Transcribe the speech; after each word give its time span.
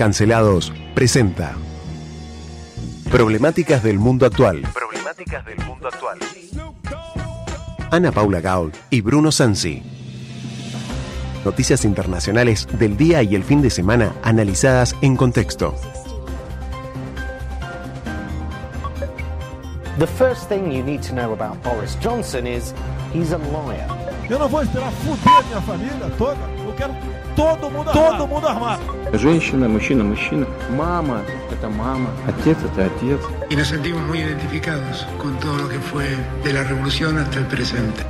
cancelados 0.00 0.72
presenta 0.94 1.52
Problemáticas 3.10 3.82
del 3.82 3.98
mundo 3.98 4.24
actual. 4.24 4.62
Problemáticas 4.72 5.44
del 5.44 5.58
mundo 5.66 5.88
actual. 5.88 6.18
Ana 7.90 8.10
Paula 8.10 8.40
Gaul 8.40 8.72
y 8.88 9.02
Bruno 9.02 9.30
Sansi. 9.30 9.82
Noticias 11.44 11.84
internacionales 11.84 12.66
del 12.78 12.96
día 12.96 13.22
y 13.22 13.34
el 13.34 13.44
fin 13.44 13.60
de 13.60 13.68
semana 13.68 14.14
analizadas 14.22 14.96
en 15.02 15.16
contexto. 15.16 15.74
The 19.98 20.06
first 20.06 20.48
thing 20.48 20.72
you 20.72 20.82
need 20.82 21.02
to 21.02 21.14
know 21.14 21.34
about 21.34 21.62
Boris 21.62 21.98
Johnson 22.02 22.46
is 22.46 22.72
he's 23.12 23.32
a 23.32 23.38
liar. 23.38 23.86
Eu 24.30 24.38
não 24.38 24.48
vou 24.48 24.62
esperar 24.62 24.90
fuder 24.92 25.44
minha 25.46 25.60
família 25.60 26.10
toda. 26.16 26.40
Eu 26.66 26.72
quero 26.74 26.94
todo 27.35 27.69
mundo 27.69 27.91
armado. 27.91 28.17
Todo 28.17 28.27
mundo 28.27 28.47
armado. 28.47 28.81
Женщина, 29.13 29.67
мужчина, 29.67 30.03
мужчина. 30.03 30.47
Мама – 30.77 31.51
это 31.51 31.69
мама. 31.69 32.09
Отец – 32.27 32.63
это 32.63 32.85
отец. 32.85 33.19
y 33.49 33.55
nos 33.55 33.67
sentimos 33.67 34.01
muy 34.03 34.19
identificados 34.19 35.05
con 35.21 35.37
todo 35.39 35.57
lo 35.57 35.69
que 35.69 35.79
fue 35.79 36.07
de 36.43 36.53
la 36.53 36.63
revolución 36.63 37.17
hasta 37.17 37.39
el 37.39 37.45
presente. 37.45 38.03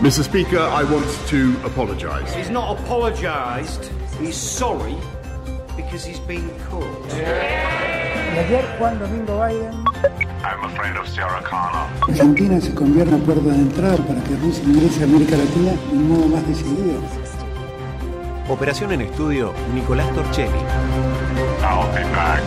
Mr. 0.00 0.22
Speaker, 0.22 0.60
I 0.60 0.84
want 0.84 1.06
to 1.28 1.56
apologise. 1.66 2.32
He's 2.36 2.50
not 2.50 2.78
apologised, 2.78 3.90
he's 4.20 4.36
sorry 4.36 4.96
because 5.76 6.04
he's 6.08 6.20
been 6.20 6.48
caught. 6.70 6.86
Y 8.34 8.38
ayer 8.38 8.64
Juan 8.78 8.98
Domingo 9.00 9.38
Biden 9.40 9.84
I'm 10.44 10.64
afraid 10.64 10.96
of 10.96 11.08
Sarah 11.08 11.42
Connor. 11.42 11.88
Argentina 12.08 12.60
se 12.60 12.72
convierte 12.74 13.14
en 13.14 13.22
puerta 13.22 13.50
de 13.50 13.56
entrada 13.56 13.96
para 13.96 14.22
que 14.22 14.36
Rusia 14.36 14.62
ingrese 14.64 15.00
a 15.02 15.04
América 15.04 15.36
Latina 15.36 15.72
de 15.90 15.96
un 15.96 16.08
modo 16.08 16.28
más 16.28 16.46
decidido. 16.46 17.00
Operación 18.49 18.91
en 18.91 19.01
estudio, 19.01 19.53
Nicolás 19.73 20.13
Torchelli. 20.13 20.57
I'll 21.61 21.87
be 21.93 22.03
back. 22.13 22.41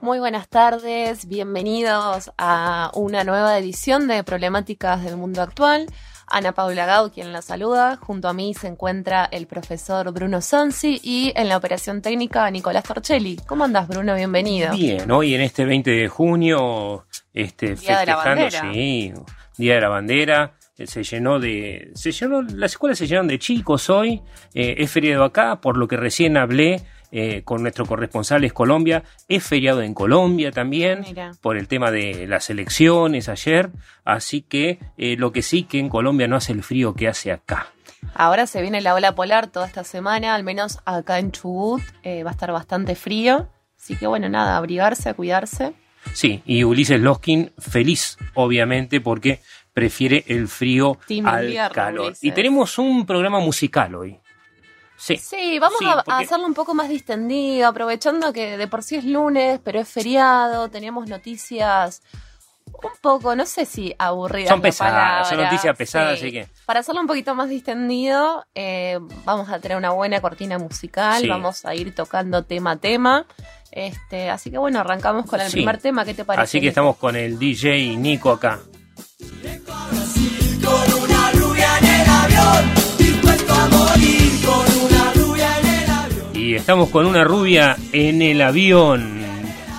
Muy 0.00 0.18
buenas 0.18 0.48
tardes, 0.48 1.28
bienvenidos 1.28 2.32
a 2.36 2.90
una 2.94 3.22
nueva 3.22 3.56
edición 3.56 4.08
de 4.08 4.24
Problemáticas 4.24 5.04
del 5.04 5.16
Mundo 5.16 5.42
Actual. 5.42 5.86
Ana 6.26 6.52
Paula 6.52 6.86
Gau, 6.86 7.10
quien 7.12 7.32
la 7.32 7.40
saluda. 7.40 7.96
Junto 7.96 8.26
a 8.28 8.32
mí 8.32 8.52
se 8.54 8.66
encuentra 8.66 9.28
el 9.30 9.46
profesor 9.46 10.10
Bruno 10.12 10.40
Sansi 10.40 10.98
y 11.04 11.32
en 11.36 11.48
la 11.48 11.56
operación 11.58 12.02
técnica 12.02 12.50
Nicolás 12.50 12.82
Torchelli. 12.84 13.36
¿Cómo 13.46 13.62
andas, 13.62 13.86
Bruno? 13.86 14.16
Bienvenido. 14.16 14.72
Bien, 14.72 15.08
hoy 15.10 15.34
en 15.34 15.42
este 15.42 15.64
20 15.64 15.88
de 15.88 16.08
junio, 16.08 17.06
este, 17.32 17.76
Día 17.76 18.00
de 18.00 18.06
la 18.06 18.16
festejando, 18.16 18.44
Bandera. 18.44 18.72
sí, 18.72 19.12
Día 19.56 19.74
de 19.74 19.80
la 19.82 19.88
Bandera, 19.88 20.54
se 20.74 21.02
llenó 21.04 21.38
de, 21.38 21.90
se 21.94 22.12
llenó, 22.12 22.42
las 22.42 22.72
escuelas 22.72 22.98
se 22.98 23.06
llenaron 23.06 23.28
de 23.28 23.38
chicos 23.38 23.90
hoy, 23.90 24.22
eh, 24.54 24.76
es 24.78 24.90
feriado 24.90 25.24
acá, 25.24 25.60
por 25.60 25.76
lo 25.76 25.86
que 25.88 25.96
recién 25.96 26.36
hablé 26.36 26.82
eh, 27.14 27.42
con 27.44 27.60
nuestro 27.60 27.84
corresponsal 27.84 28.42
es 28.44 28.54
Colombia, 28.54 29.04
es 29.28 29.44
feriado 29.44 29.82
en 29.82 29.92
Colombia 29.92 30.50
también, 30.50 31.02
Mira. 31.02 31.32
por 31.42 31.58
el 31.58 31.68
tema 31.68 31.90
de 31.90 32.26
las 32.26 32.48
elecciones 32.48 33.28
ayer, 33.28 33.70
así 34.02 34.40
que 34.40 34.78
eh, 34.96 35.16
lo 35.18 35.30
que 35.30 35.42
sí 35.42 35.64
que 35.64 35.78
en 35.78 35.90
Colombia 35.90 36.26
no 36.26 36.36
hace 36.36 36.52
el 36.52 36.62
frío 36.62 36.94
que 36.94 37.08
hace 37.08 37.30
acá. 37.30 37.66
Ahora 38.14 38.46
se 38.46 38.62
viene 38.62 38.80
la 38.80 38.94
ola 38.94 39.14
polar 39.14 39.48
toda 39.48 39.66
esta 39.66 39.84
semana, 39.84 40.34
al 40.34 40.42
menos 40.42 40.78
acá 40.86 41.18
en 41.18 41.32
Chubut 41.32 41.82
eh, 42.02 42.24
va 42.24 42.30
a 42.30 42.32
estar 42.32 42.50
bastante 42.50 42.94
frío. 42.94 43.46
Así 43.78 43.94
que 43.96 44.06
bueno, 44.06 44.30
nada, 44.30 44.56
abrigarse, 44.56 45.10
a 45.10 45.14
cuidarse. 45.14 45.74
Sí, 46.14 46.42
y 46.46 46.64
Ulises 46.64 47.00
Loskin 47.00 47.52
feliz, 47.58 48.16
obviamente, 48.34 49.00
porque 49.00 49.40
prefiere 49.72 50.24
el 50.28 50.48
frío 50.48 50.98
Team 51.06 51.26
al 51.26 51.44
invierno, 51.44 51.74
calor. 51.74 52.06
Ulises. 52.06 52.24
Y 52.24 52.32
tenemos 52.32 52.78
un 52.78 53.06
programa 53.06 53.40
musical 53.40 53.94
hoy. 53.94 54.18
Sí. 54.96 55.16
Sí, 55.16 55.58
vamos 55.58 55.78
Sí, 55.80 55.84
a, 55.86 56.18
hacerlo 56.18 56.46
un 56.46 56.54
poco 56.54 56.74
más 56.74 56.88
distendido, 56.88 57.66
aprovechando 57.68 58.32
que 58.32 58.56
de 58.56 58.68
por 58.68 58.82
sí 58.84 58.96
es 58.96 59.04
lunes, 59.04 59.58
pero 59.64 59.80
es 59.80 59.88
feriado, 59.88 60.68
teníamos 60.70 61.08
noticias 61.08 62.02
un 62.66 62.90
poco, 63.00 63.34
no 63.34 63.44
sé 63.44 63.66
si 63.66 63.94
aburridas. 63.98 64.48
Son 64.50 64.60
pesadas, 64.62 65.28
son 65.28 65.38
noticias 65.42 65.76
pesadas, 65.76 66.18
sí. 66.20 66.26
así 66.26 66.32
que- 66.32 66.48
Para 66.66 66.80
hacerlo 66.80 67.00
un 67.00 67.06
poquito 67.08 67.34
más 67.34 67.48
distendido, 67.48 68.44
eh, 68.54 68.98
vamos 69.24 69.48
a 69.50 69.58
tener 69.58 69.76
una 69.76 69.90
buena 69.90 70.20
cortina 70.20 70.58
musical, 70.58 71.20
Sí. 71.22 71.28
vamos 71.28 71.64
a 71.64 71.74
ir 71.74 71.92
tocando 71.94 72.44
tema 72.44 72.72
a 72.72 72.76
tema. 72.76 73.26
Este, 73.72 74.30
así 74.30 74.50
que 74.50 74.58
bueno, 74.58 74.80
arrancamos 74.80 75.26
con 75.26 75.40
el 75.40 75.48
Sí. 75.48 75.54
primer 75.54 75.78
tema, 75.78 76.04
¿qué 76.04 76.14
te 76.14 76.24
parece? 76.24 76.42
Así 76.42 76.60
que 76.60 76.68
estamos 76.68 76.96
con 76.96 77.16
el 77.16 77.38
DJ 77.38 77.96
Nico 77.96 78.30
acá. 78.30 78.60
Y 86.34 86.54
estamos 86.54 86.90
con 86.90 87.06
una 87.06 87.24
rubia 87.24 87.76
en 87.92 88.20
el 88.20 88.42
avión. 88.42 89.21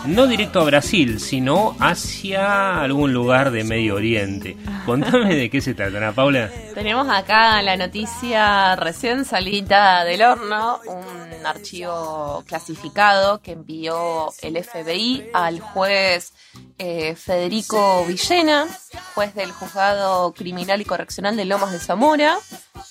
No 0.06 0.28
directo 0.28 0.60
a 0.60 0.66
Brasil, 0.66 1.22
sino 1.22 1.78
hacia 1.80 2.82
algún 2.82 3.14
lugar 3.14 3.52
de 3.52 3.64
Medio 3.64 3.96
Oriente. 3.96 4.58
Contame 4.86 5.34
de 5.34 5.50
qué 5.50 5.62
se 5.62 5.74
trata, 5.74 5.98
Ana 5.98 6.12
Paula. 6.12 6.52
Tenemos 6.74 7.08
acá 7.10 7.62
la 7.62 7.78
noticia 7.78 8.76
recién 8.76 9.24
salida 9.24 10.04
del 10.04 10.24
horno, 10.24 10.80
un 10.86 11.46
archivo 11.46 12.44
clasificado 12.46 13.42
que 13.42 13.54
envió 13.54 14.34
el 14.42 14.62
FBI 14.62 15.30
al 15.34 15.62
juez 15.62 16.34
eh, 16.78 17.16
Federico 17.16 18.06
Villena, 18.06 18.68
juez 19.16 19.34
del 19.36 19.52
juzgado 19.52 20.34
criminal 20.34 20.82
y 20.82 20.86
correccional 20.86 21.38
de 21.38 21.46
Lomas 21.46 21.72
de 21.72 21.80
Zamora. 21.80 22.38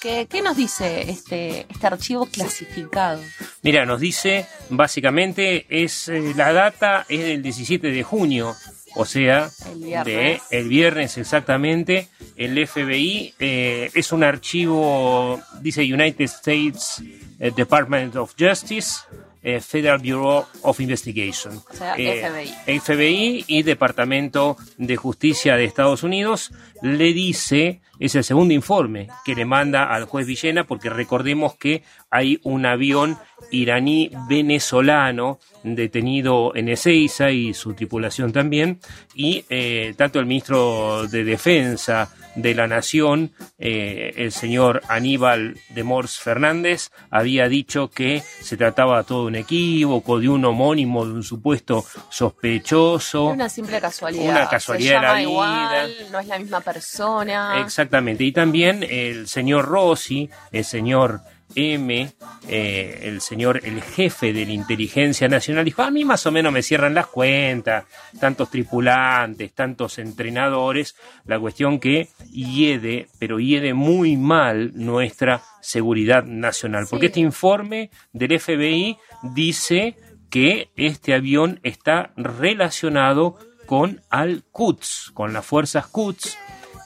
¿Qué, 0.02 0.26
qué 0.28 0.42
nos 0.42 0.56
dice 0.56 1.08
este, 1.08 1.66
este 1.70 1.86
archivo 1.86 2.26
clasificado? 2.26 3.22
Mira, 3.62 3.86
nos 3.86 4.00
dice, 4.00 4.46
básicamente, 4.68 5.64
es 5.68 6.08
eh, 6.08 6.32
la 6.36 6.52
data 6.52 7.06
es 7.08 7.20
del 7.20 7.42
17 7.42 7.88
de 7.88 8.02
junio, 8.02 8.56
o 8.96 9.04
sea, 9.04 9.48
El 9.70 9.78
viernes. 9.84 10.04
de 10.50 10.58
el 10.58 10.68
viernes 10.68 11.18
exactamente. 11.18 12.08
El 12.36 12.66
FBI 12.66 13.34
eh, 13.38 13.90
es 13.94 14.10
un 14.10 14.24
archivo, 14.24 15.40
dice 15.60 15.82
United 15.82 16.24
States 16.24 17.00
eh, 17.38 17.52
Department 17.54 18.16
of 18.16 18.34
Justice, 18.38 19.02
eh, 19.42 19.60
Federal 19.60 19.98
Bureau 19.98 20.44
of 20.62 20.80
Investigation. 20.80 21.56
O 21.70 21.74
sea, 21.74 21.94
Eh, 21.96 22.22
FBI. 22.66 22.78
FBI 22.80 23.44
y 23.48 23.62
Departamento 23.62 24.56
de 24.78 24.96
Justicia 24.96 25.56
de 25.56 25.64
Estados 25.64 26.02
Unidos 26.02 26.52
le 26.80 27.12
dice, 27.12 27.80
es 27.98 28.14
el 28.14 28.24
segundo 28.24 28.54
informe 28.54 29.08
que 29.24 29.34
le 29.34 29.44
manda 29.44 29.84
al 29.84 30.04
juez 30.04 30.26
Villena, 30.26 30.64
porque 30.64 30.90
recordemos 30.90 31.54
que 31.56 31.82
hay 32.10 32.40
un 32.42 32.66
avión 32.66 33.18
iraní 33.50 34.10
venezolano 34.28 35.38
detenido 35.62 36.52
en 36.54 36.68
Ezeiza 36.68 37.30
y 37.30 37.54
su 37.54 37.74
tripulación 37.74 38.32
también, 38.32 38.78
y 39.14 39.44
eh, 39.48 39.94
tanto 39.96 40.18
el 40.18 40.26
ministro 40.26 41.06
de 41.08 41.24
Defensa 41.24 42.12
de 42.34 42.54
la 42.54 42.66
Nación, 42.66 43.32
eh, 43.58 44.12
el 44.16 44.32
señor 44.32 44.82
Aníbal 44.88 45.58
de 45.70 45.82
Mors 45.84 46.18
Fernández, 46.18 46.90
había 47.10 47.48
dicho 47.48 47.90
que 47.90 48.20
se 48.20 48.56
trataba 48.56 49.02
todo 49.02 49.22
de 49.22 49.26
un 49.28 49.34
equívoco, 49.36 50.18
de 50.18 50.28
un 50.28 50.44
homónimo, 50.44 51.04
de 51.06 51.12
un 51.12 51.22
supuesto 51.22 51.84
sospechoso. 52.10 53.26
Una 53.26 53.48
simple 53.48 53.80
casualidad. 53.80 54.30
Una 54.30 54.48
casualidad 54.48 55.00
Se 55.00 55.06
de 55.06 55.12
la 55.12 55.18
vida. 55.18 55.88
no 56.10 56.18
es 56.20 56.26
la 56.26 56.38
misma 56.38 56.60
persona. 56.60 57.60
Exactamente. 57.60 58.24
Y 58.24 58.32
también 58.32 58.82
el 58.82 59.28
señor 59.28 59.66
Rossi, 59.66 60.30
el 60.50 60.64
señor 60.64 61.20
M, 61.54 62.12
eh, 62.48 62.98
el 63.02 63.20
señor, 63.20 63.60
el 63.64 63.82
jefe 63.82 64.32
de 64.32 64.46
la 64.46 64.52
inteligencia 64.52 65.28
nacional, 65.28 65.64
dijo, 65.64 65.82
a 65.82 65.90
mí 65.90 66.04
más 66.04 66.26
o 66.26 66.32
menos 66.32 66.52
me 66.52 66.62
cierran 66.62 66.94
las 66.94 67.06
cuentas, 67.06 67.84
tantos 68.18 68.50
tripulantes, 68.50 69.52
tantos 69.52 69.98
entrenadores, 69.98 70.96
la 71.24 71.38
cuestión 71.38 71.78
que 71.78 72.08
hiede, 72.30 73.08
pero 73.18 73.40
hiede 73.40 73.74
muy 73.74 74.16
mal 74.16 74.72
nuestra 74.74 75.42
seguridad 75.60 76.24
nacional. 76.24 76.86
Porque 76.88 77.06
este 77.06 77.20
informe 77.20 77.90
del 78.12 78.38
FBI 78.38 78.98
dice 79.34 79.96
que 80.30 80.70
este 80.76 81.14
avión 81.14 81.60
está 81.62 82.12
relacionado 82.16 83.36
con 83.66 84.00
Al-Quds, 84.10 85.12
con 85.14 85.32
las 85.32 85.46
fuerzas 85.46 85.86
Quds, 85.86 86.36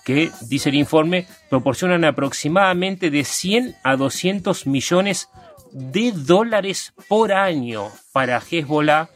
que, 0.07 0.31
dice 0.43 0.69
el 0.69 0.77
informe, 0.77 1.27
proporcionan 1.51 2.05
aproximadamente 2.05 3.11
de 3.11 3.25
100 3.25 3.75
a 3.83 3.97
200 3.97 4.69
millones 4.69 5.29
de 5.73 6.13
dólares 6.13 6.95
por 7.09 7.33
año 7.33 7.91
para 8.13 8.41
Hezbollah, 8.41 9.11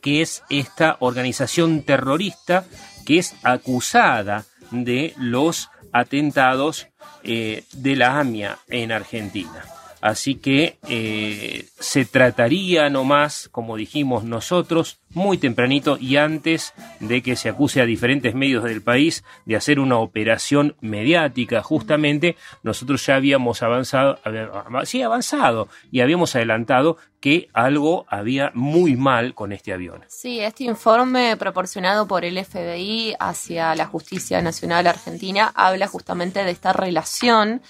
que 0.00 0.22
es 0.22 0.42
esta 0.48 0.96
organización 1.00 1.82
terrorista 1.82 2.64
que 3.04 3.18
es 3.18 3.36
acusada 3.42 4.46
de 4.70 5.12
los 5.18 5.68
atentados 5.92 6.88
eh, 7.22 7.64
de 7.74 7.96
la 7.96 8.18
AMIA 8.18 8.58
en 8.68 8.90
Argentina. 8.90 9.66
Así 10.00 10.36
que 10.36 10.78
eh, 10.88 11.68
se 11.78 12.06
trataría 12.06 12.88
nomás, 12.88 13.50
como 13.50 13.76
dijimos 13.76 14.24
nosotros, 14.24 15.00
muy 15.14 15.38
tempranito 15.38 15.96
y 15.98 16.16
antes 16.16 16.74
de 17.00 17.22
que 17.22 17.36
se 17.36 17.48
acuse 17.48 17.80
a 17.80 17.86
diferentes 17.86 18.34
medios 18.34 18.64
del 18.64 18.82
país 18.82 19.24
de 19.46 19.56
hacer 19.56 19.78
una 19.78 19.98
operación 19.98 20.76
mediática, 20.80 21.62
justamente 21.62 22.36
nosotros 22.62 23.04
ya 23.06 23.16
habíamos 23.16 23.62
avanzado, 23.62 24.18
sí, 24.84 25.02
avanzado 25.02 25.68
y 25.90 26.00
habíamos 26.00 26.34
adelantado 26.36 26.98
que 27.20 27.48
algo 27.54 28.04
había 28.08 28.50
muy 28.52 28.96
mal 28.96 29.34
con 29.34 29.52
este 29.52 29.72
avión. 29.72 30.04
Sí, 30.08 30.40
este 30.40 30.64
informe 30.64 31.38
proporcionado 31.38 32.06
por 32.06 32.24
el 32.24 32.44
FBI 32.44 33.14
hacia 33.18 33.74
la 33.74 33.86
Justicia 33.86 34.42
Nacional 34.42 34.86
Argentina 34.86 35.50
habla 35.54 35.86
justamente 35.86 36.44
de 36.44 36.50
esta 36.50 36.74
relación 36.74 37.62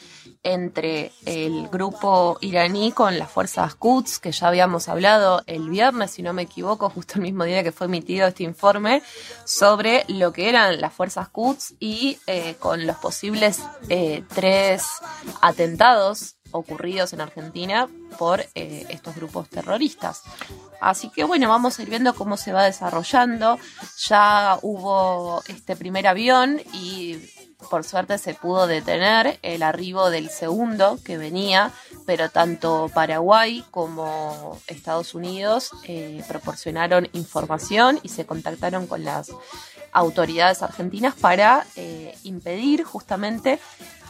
entre 0.43 1.13
el 1.25 1.69
grupo 1.69 2.37
iraní 2.41 2.93
con 2.93 3.19
las 3.19 3.31
fuerzas 3.31 3.75
Quds, 3.75 4.19
que 4.19 4.31
ya 4.31 4.49
habíamos 4.49 4.89
hablado 4.89 5.43
el 5.47 5.71
viernes, 5.71 6.13
si 6.13 6.23
no 6.23 6.33
me 6.33 6.43
equivoco, 6.43 6.91
justo 6.91 7.15
el 7.17 7.23
mismo 7.23 7.34
día 7.43 7.65
que 7.65 7.73
fue 7.73 7.89
emitido 7.89 8.29
este 8.29 8.45
informe, 8.45 9.03
sobre 9.45 10.05
lo 10.07 10.33
que 10.33 10.49
eran 10.49 10.81
las 10.81 10.93
fuerzas 10.93 11.29
Quds 11.31 11.75
y 11.81 12.19
eh, 12.29 12.55
con 12.61 12.87
los 12.87 12.97
posibles 12.99 13.61
eh, 13.89 14.23
tres 14.33 14.85
atentados 15.41 16.37
ocurridos 16.53 17.13
en 17.13 17.21
Argentina 17.21 17.89
por 18.17 18.41
eh, 18.55 18.87
estos 18.89 19.17
grupos 19.17 19.49
terroristas. 19.49 20.23
Así 20.81 21.11
que 21.11 21.25
bueno, 21.25 21.49
vamos 21.49 21.79
a 21.79 21.83
ir 21.83 21.91
viendo 21.91 22.15
cómo 22.15 22.37
se 22.37 22.53
va 22.53 22.63
desarrollando. 22.63 23.59
Ya 24.07 24.59
hubo 24.63 25.43
este 25.49 25.75
primer 25.75 26.07
avión 26.07 26.61
y 26.73 27.19
por 27.71 27.83
suerte 27.83 28.19
se 28.19 28.35
pudo 28.35 28.69
detener 28.69 29.39
el 29.43 29.63
arribo 29.63 30.11
del 30.11 30.31
segundo 30.31 30.99
que 31.05 31.19
venía, 31.19 31.73
pero 32.07 32.29
tanto 32.29 32.91
Paraguay 32.93 33.65
como 33.71 34.59
Estados 34.67 35.15
Unidos 35.15 35.71
eh, 35.85 36.23
proporcionaron 36.29 37.09
información 37.13 37.99
y 38.03 38.09
se 38.09 38.27
contactaron 38.27 38.87
con 38.87 39.05
las 39.05 39.33
autoridades 39.93 40.63
argentinas 40.63 41.15
para 41.15 41.67
eh, 41.77 42.15
impedir 42.25 42.85
justamente 42.85 43.59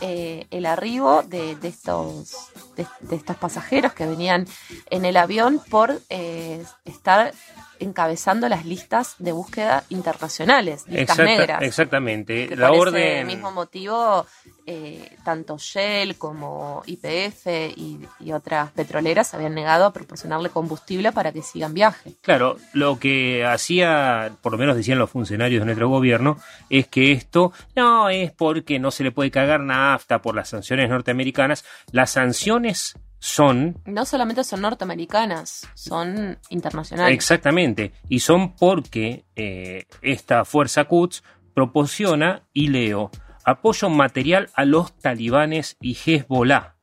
eh, 0.00 0.46
el 0.50 0.66
arribo 0.66 1.22
de, 1.22 1.56
estos 1.62 2.50
de, 2.76 3.16
estos 3.16 3.36
pasajeros 3.36 3.92
que 3.92 4.06
venían 4.06 4.46
en 4.90 5.04
el 5.04 5.16
avión 5.16 5.60
por 5.70 6.00
estar 6.08 7.32
encabezando 7.80 8.48
las 8.48 8.64
listas 8.64 9.16
de 9.18 9.32
búsqueda 9.32 9.84
internacionales, 9.88 10.84
listas 10.88 11.18
negras. 11.18 11.62
Exactamente. 11.62 12.56
la 12.56 12.68
por 12.68 12.88
orden. 12.88 13.26
mismo 13.26 13.50
motivo, 13.52 14.26
eh, 14.66 15.16
tanto 15.24 15.58
Shell 15.58 16.16
como 16.16 16.82
IPF 16.86 17.46
y, 17.76 17.98
otras 18.32 18.72
petroleras 18.72 19.32
habían 19.34 19.54
negado 19.54 19.84
a 19.84 19.92
proporcionarle 19.92 20.48
combustible 20.48 21.12
para 21.12 21.30
que 21.30 21.42
sigan 21.42 21.72
viaje. 21.72 22.14
Claro, 22.22 22.56
lo 22.72 22.98
que 22.98 23.44
hacía, 23.44 24.32
por 24.42 24.52
lo 24.52 24.58
menos 24.58 24.76
decían 24.76 24.98
los 24.98 25.10
funcionarios 25.10 25.60
de 25.60 25.66
nuestro 25.66 25.88
gobierno, 25.88 26.38
es 26.68 26.88
que 26.88 27.12
esto 27.12 27.52
no 27.76 28.08
es 28.08 28.32
porque 28.32 28.78
no 28.78 28.90
se 28.90 29.04
le 29.04 29.12
puede 29.12 29.30
cagar 29.30 29.60
nafta 29.60 30.20
por 30.20 30.34
las 30.34 30.48
sanciones 30.48 30.88
norteamericanas. 30.88 31.64
Las 31.92 32.10
sanciones 32.10 32.98
son... 33.18 33.78
No 33.86 34.04
solamente 34.04 34.44
son 34.44 34.62
norteamericanas, 34.62 35.68
son 35.74 36.38
internacionales. 36.50 37.14
Exactamente, 37.14 37.92
y 38.08 38.20
son 38.20 38.54
porque 38.56 39.24
eh, 39.36 39.86
esta 40.02 40.44
fuerza 40.44 40.84
Quds 40.84 41.22
proporciona, 41.54 42.42
y 42.52 42.68
leo, 42.68 43.10
apoyo 43.44 43.90
material 43.90 44.50
a 44.54 44.64
los 44.64 44.96
talibanes 44.98 45.76
y 45.80 45.94
Hezbollah. 45.94 46.76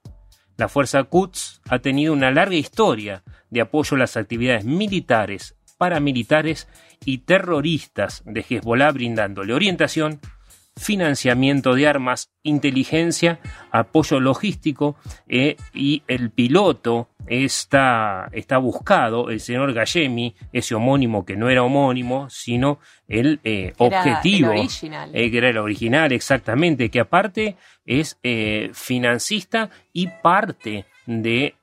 La 0.58 0.70
fuerza 0.70 1.04
Quds 1.04 1.62
ha 1.70 1.80
tenido 1.80 2.14
una 2.14 2.32
larga 2.32 2.56
historia 2.56 3.24
de 3.50 3.62
apoyo 3.62 3.96
a 3.96 4.00
las 4.00 4.16
actividades 4.18 4.64
militares, 4.64 5.56
paramilitares 5.78 6.68
y 7.04 7.20
terroristas 7.20 8.22
de 8.26 8.46
Hezbollah 8.48 8.92
brindándole 8.92 9.54
orientación, 9.54 10.20
financiamiento 10.78 11.74
de 11.74 11.88
armas, 11.88 12.32
inteligencia, 12.44 13.40
apoyo 13.72 14.20
logístico 14.20 14.96
eh, 15.28 15.58
y 15.74 16.04
el 16.08 16.32
piloto 16.32 17.10
está, 17.28 18.30
está 18.32 18.58
buscado, 18.58 19.30
el 19.30 19.40
señor 19.40 19.74
Gallemi, 19.74 20.36
ese 20.52 20.76
homónimo 20.76 21.26
que 21.26 21.36
no 21.36 21.50
era 21.50 21.64
homónimo, 21.64 22.30
sino 22.30 22.80
el 23.08 23.40
eh, 23.44 23.74
objetivo, 23.78 24.54
eh, 24.54 25.32
que 25.32 25.38
era 25.38 25.50
el 25.50 25.58
original 25.58 26.12
exactamente, 26.12 26.90
que 26.90 27.00
aparte 27.00 27.56
es 27.86 28.18
financista 28.74 29.70
y 29.92 30.08
parte 30.08 30.86
de 31.06 31.56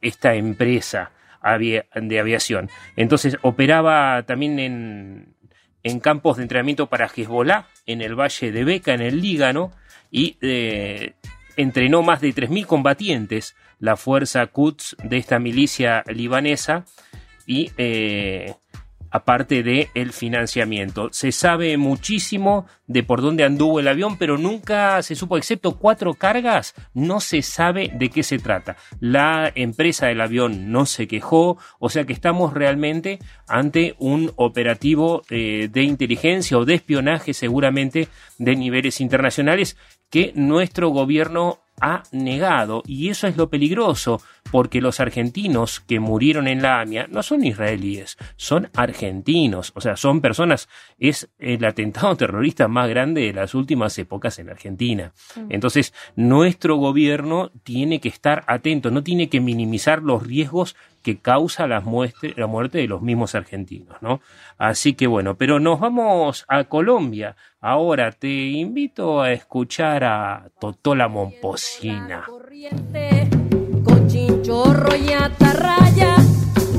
esta 0.00 0.34
empresa 0.34 1.12
de 1.42 2.20
aviación. 2.20 2.70
Entonces 2.96 3.36
operaba 3.42 4.22
también 4.24 4.58
en 4.58 5.34
en 5.82 6.00
campos 6.00 6.36
de 6.36 6.42
entrenamiento 6.42 6.86
para 6.86 7.06
Hezbollah 7.08 7.66
en 7.86 8.02
el 8.02 8.14
valle 8.18 8.52
de 8.52 8.64
Beca, 8.64 8.94
en 8.94 9.00
el 9.00 9.20
Lígano, 9.20 9.72
y 10.10 10.36
eh, 10.40 11.14
entrenó 11.60 12.02
más 12.02 12.20
de 12.20 12.34
3.000 12.34 12.66
combatientes 12.66 13.56
la 13.78 13.96
fuerza 13.96 14.46
Quds 14.46 14.96
de 15.02 15.16
esta 15.16 15.38
milicia 15.38 16.04
libanesa 16.06 16.84
y 17.46 17.70
eh, 17.78 18.54
aparte 19.10 19.62
de 19.62 19.88
el 19.94 20.12
financiamiento. 20.12 21.08
Se 21.12 21.32
sabe 21.32 21.76
muchísimo 21.76 22.66
de 22.86 23.02
por 23.02 23.20
dónde 23.20 23.44
anduvo 23.44 23.80
el 23.80 23.88
avión, 23.88 24.16
pero 24.18 24.38
nunca 24.38 25.02
se 25.02 25.14
supo, 25.14 25.36
excepto 25.36 25.76
cuatro 25.76 26.14
cargas, 26.14 26.74
no 26.94 27.20
se 27.20 27.42
sabe 27.42 27.90
de 27.94 28.08
qué 28.08 28.22
se 28.22 28.38
trata. 28.38 28.76
La 29.00 29.50
empresa 29.54 30.06
del 30.06 30.20
avión 30.20 30.70
no 30.70 30.86
se 30.86 31.06
quejó, 31.06 31.58
o 31.78 31.88
sea 31.88 32.04
que 32.04 32.12
estamos 32.12 32.54
realmente 32.54 33.18
ante 33.48 33.94
un 33.98 34.32
operativo 34.36 35.22
eh, 35.30 35.68
de 35.70 35.82
inteligencia 35.82 36.58
o 36.58 36.64
de 36.64 36.74
espionaje 36.74 37.34
seguramente 37.34 38.08
de 38.38 38.56
niveles 38.56 39.00
internacionales 39.00 39.76
que 40.10 40.32
nuestro 40.34 40.90
gobierno 40.90 41.60
ha 41.80 42.02
negado 42.12 42.82
y 42.86 43.08
eso 43.08 43.26
es 43.26 43.36
lo 43.36 43.48
peligroso 43.48 44.20
porque 44.50 44.80
los 44.80 45.00
argentinos 45.00 45.80
que 45.80 46.00
murieron 46.00 46.48
en 46.48 46.62
la 46.62 46.80
AMIA 46.80 47.06
no 47.08 47.22
son 47.22 47.44
israelíes, 47.44 48.16
son 48.36 48.68
argentinos, 48.74 49.72
o 49.74 49.80
sea, 49.80 49.96
son 49.96 50.20
personas, 50.20 50.68
es 50.98 51.28
el 51.38 51.64
atentado 51.64 52.16
terrorista 52.16 52.68
más 52.68 52.88
grande 52.88 53.22
de 53.22 53.32
las 53.32 53.54
últimas 53.54 53.98
épocas 53.98 54.38
en 54.38 54.50
Argentina. 54.50 55.12
Mm. 55.36 55.46
Entonces, 55.50 55.94
nuestro 56.16 56.76
gobierno 56.76 57.50
tiene 57.62 58.00
que 58.00 58.08
estar 58.08 58.44
atento, 58.46 58.90
no 58.90 59.02
tiene 59.02 59.28
que 59.28 59.40
minimizar 59.40 60.02
los 60.02 60.26
riesgos 60.26 60.76
que 61.02 61.18
causa 61.18 61.66
la 61.66 61.80
muerte, 61.80 62.34
la 62.36 62.46
muerte 62.46 62.78
de 62.78 62.88
los 62.88 63.00
mismos 63.00 63.34
argentinos, 63.34 63.96
¿no? 64.02 64.20
Así 64.58 64.94
que 64.94 65.06
bueno, 65.06 65.36
pero 65.36 65.58
nos 65.58 65.80
vamos 65.80 66.44
a 66.48 66.64
Colombia. 66.64 67.36
Ahora 67.60 68.12
te 68.12 68.28
invito 68.28 69.22
a 69.22 69.32
escuchar 69.32 70.04
a 70.04 70.50
Totola 70.60 71.08
Momposina. 71.08 72.26
Chinchorro 74.42 74.96
y 74.96 75.12
atarraya, 75.12 76.16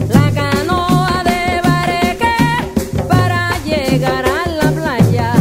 la 0.09 0.31
canoa 0.33 1.23
de 1.23 1.61
Bareque 1.61 3.07
para 3.07 3.55
llegar 3.63 4.25
a 4.25 4.47
la 4.49 4.71
playa. 4.71 5.33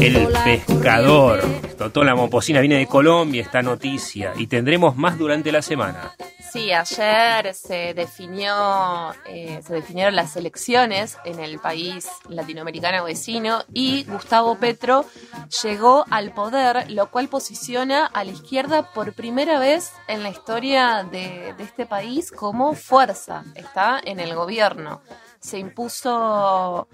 El 0.00 0.28
pescador. 0.44 1.42
Totola 1.76 2.14
Momposina 2.14 2.60
viene 2.60 2.78
de 2.78 2.86
Colombia 2.86 3.42
esta 3.42 3.60
noticia 3.60 4.32
y 4.36 4.46
tendremos 4.46 4.96
más 4.96 5.18
durante 5.18 5.52
la 5.52 5.60
semana. 5.60 6.14
Sí, 6.52 6.70
ayer 6.70 7.54
se 7.54 7.94
definió, 7.94 9.14
eh, 9.24 9.62
se 9.66 9.72
definieron 9.72 10.14
las 10.14 10.36
elecciones 10.36 11.16
en 11.24 11.40
el 11.40 11.58
país 11.58 12.06
latinoamericano 12.28 13.04
vecino 13.04 13.64
y 13.72 14.04
Gustavo 14.04 14.56
Petro 14.58 15.06
llegó 15.62 16.04
al 16.10 16.34
poder, 16.34 16.90
lo 16.90 17.10
cual 17.10 17.28
posiciona 17.28 18.04
a 18.04 18.22
la 18.24 18.32
izquierda 18.32 18.92
por 18.92 19.14
primera 19.14 19.58
vez 19.58 19.92
en 20.08 20.22
la 20.22 20.28
historia 20.28 21.08
de, 21.10 21.54
de 21.56 21.64
este 21.64 21.86
país 21.86 22.30
como 22.30 22.74
fuerza. 22.74 23.44
Está 23.54 23.98
en 24.04 24.20
el 24.20 24.34
gobierno 24.34 25.00
se 25.42 25.58
impuso 25.58 26.88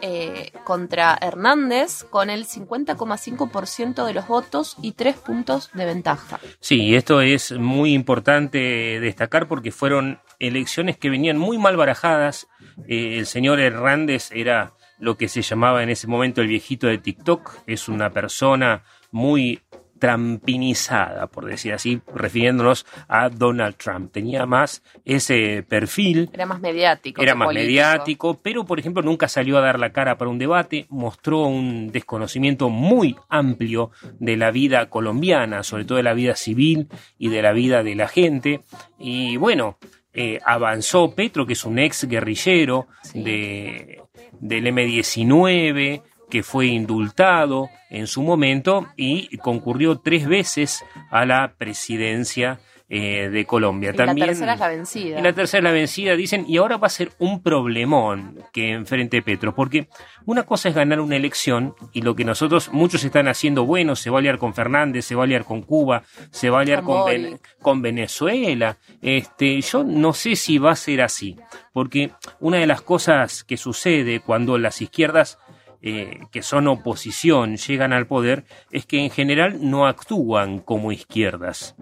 eh, 0.00 0.52
contra 0.64 1.18
Hernández 1.20 2.04
con 2.04 2.28
el 2.28 2.46
50,5% 2.46 4.06
de 4.06 4.14
los 4.14 4.28
votos 4.28 4.76
y 4.82 4.92
tres 4.92 5.16
puntos 5.16 5.70
de 5.72 5.86
ventaja. 5.86 6.38
Sí, 6.60 6.94
esto 6.94 7.22
es 7.22 7.52
muy 7.52 7.94
importante 7.94 9.00
destacar 9.00 9.48
porque 9.48 9.72
fueron 9.72 10.20
elecciones 10.38 10.98
que 10.98 11.08
venían 11.10 11.38
muy 11.38 11.56
mal 11.58 11.76
barajadas. 11.76 12.46
Eh, 12.86 13.16
el 13.18 13.26
señor 13.26 13.60
Hernández 13.60 14.30
era 14.32 14.74
lo 14.98 15.16
que 15.16 15.28
se 15.28 15.42
llamaba 15.42 15.82
en 15.82 15.88
ese 15.88 16.06
momento 16.06 16.42
el 16.42 16.48
viejito 16.48 16.86
de 16.86 16.98
TikTok, 16.98 17.50
es 17.66 17.88
una 17.88 18.10
persona 18.10 18.84
muy 19.10 19.62
trampinizada, 19.98 21.26
por 21.26 21.46
decir 21.46 21.72
así, 21.72 22.00
refiriéndonos 22.14 22.86
a 23.08 23.28
Donald 23.28 23.76
Trump. 23.76 24.12
Tenía 24.12 24.46
más 24.46 24.82
ese 25.04 25.64
perfil. 25.68 26.30
Era 26.32 26.46
más 26.46 26.60
mediático. 26.60 27.22
Era 27.22 27.34
más 27.34 27.52
mediático, 27.52 28.38
pero 28.42 28.64
por 28.64 28.78
ejemplo 28.78 29.02
nunca 29.02 29.28
salió 29.28 29.58
a 29.58 29.60
dar 29.60 29.78
la 29.78 29.92
cara 29.92 30.18
para 30.18 30.30
un 30.30 30.38
debate, 30.38 30.86
mostró 30.88 31.42
un 31.46 31.90
desconocimiento 31.92 32.68
muy 32.68 33.16
amplio 33.28 33.90
de 34.18 34.36
la 34.36 34.50
vida 34.50 34.88
colombiana, 34.90 35.62
sobre 35.62 35.84
todo 35.84 35.96
de 35.96 36.04
la 36.04 36.14
vida 36.14 36.36
civil 36.36 36.88
y 37.18 37.28
de 37.28 37.42
la 37.42 37.52
vida 37.52 37.82
de 37.82 37.94
la 37.94 38.08
gente. 38.08 38.62
Y 38.98 39.36
bueno, 39.36 39.78
eh, 40.12 40.40
avanzó 40.44 41.14
Petro, 41.14 41.46
que 41.46 41.52
es 41.52 41.64
un 41.64 41.78
ex 41.78 42.04
guerrillero 42.04 42.86
de, 43.12 44.02
del 44.40 44.66
M-19, 44.66 46.02
que 46.30 46.42
fue 46.42 46.66
indultado 46.66 47.68
en 47.90 48.06
su 48.06 48.22
momento 48.22 48.86
y 48.96 49.36
concurrió 49.38 49.98
tres 49.98 50.26
veces 50.26 50.84
a 51.10 51.24
la 51.24 51.54
presidencia 51.56 52.58
eh, 52.88 53.30
de 53.30 53.44
Colombia. 53.46 53.90
Y 53.92 53.96
También, 53.96 54.26
la 54.28 54.32
tercera 54.32 54.52
es 54.54 54.60
la 54.60 54.68
vencida. 54.68 55.18
y 55.18 55.22
la 55.22 55.32
tercera 55.32 55.58
es 55.58 55.64
la 55.64 55.70
vencida, 55.72 56.14
dicen, 56.14 56.44
y 56.48 56.58
ahora 56.58 56.76
va 56.76 56.86
a 56.86 56.90
ser 56.90 57.10
un 57.18 57.42
problemón 57.42 58.38
que 58.52 58.70
enfrente 58.70 59.22
Petro, 59.22 59.54
porque 59.56 59.88
una 60.24 60.44
cosa 60.44 60.68
es 60.68 60.74
ganar 60.76 61.00
una 61.00 61.16
elección 61.16 61.74
y 61.92 62.02
lo 62.02 62.14
que 62.14 62.24
nosotros, 62.24 62.70
muchos 62.72 63.02
están 63.02 63.26
haciendo, 63.26 63.64
bueno, 63.66 63.96
se 63.96 64.08
va 64.10 64.18
a 64.18 64.20
aliar 64.20 64.38
con 64.38 64.54
Fernández, 64.54 65.04
se 65.04 65.16
va 65.16 65.22
a 65.22 65.24
aliar 65.24 65.44
con 65.44 65.62
Cuba, 65.62 66.04
se 66.30 66.48
va 66.48 66.58
a 66.58 66.60
aliar 66.62 66.82
Con. 66.84 67.06
Ven- 67.06 67.40
con 67.60 67.82
Venezuela. 67.82 68.76
Este, 69.02 69.60
yo 69.60 69.82
no 69.82 70.12
sé 70.12 70.36
si 70.36 70.58
va 70.58 70.70
a 70.72 70.76
ser 70.76 71.02
así, 71.02 71.36
porque 71.72 72.10
una 72.38 72.58
de 72.58 72.66
las 72.68 72.82
cosas 72.82 73.42
que 73.42 73.56
sucede 73.56 74.20
cuando 74.20 74.58
las 74.58 74.80
izquierdas 74.80 75.38
eh, 75.82 76.20
que 76.32 76.42
son 76.42 76.68
oposición 76.68 77.56
llegan 77.56 77.92
al 77.92 78.06
poder 78.06 78.44
es 78.70 78.86
que 78.86 79.02
en 79.02 79.10
general 79.10 79.58
no 79.60 79.86
actúan 79.86 80.58
como 80.60 80.92
izquierdas. 80.92 81.76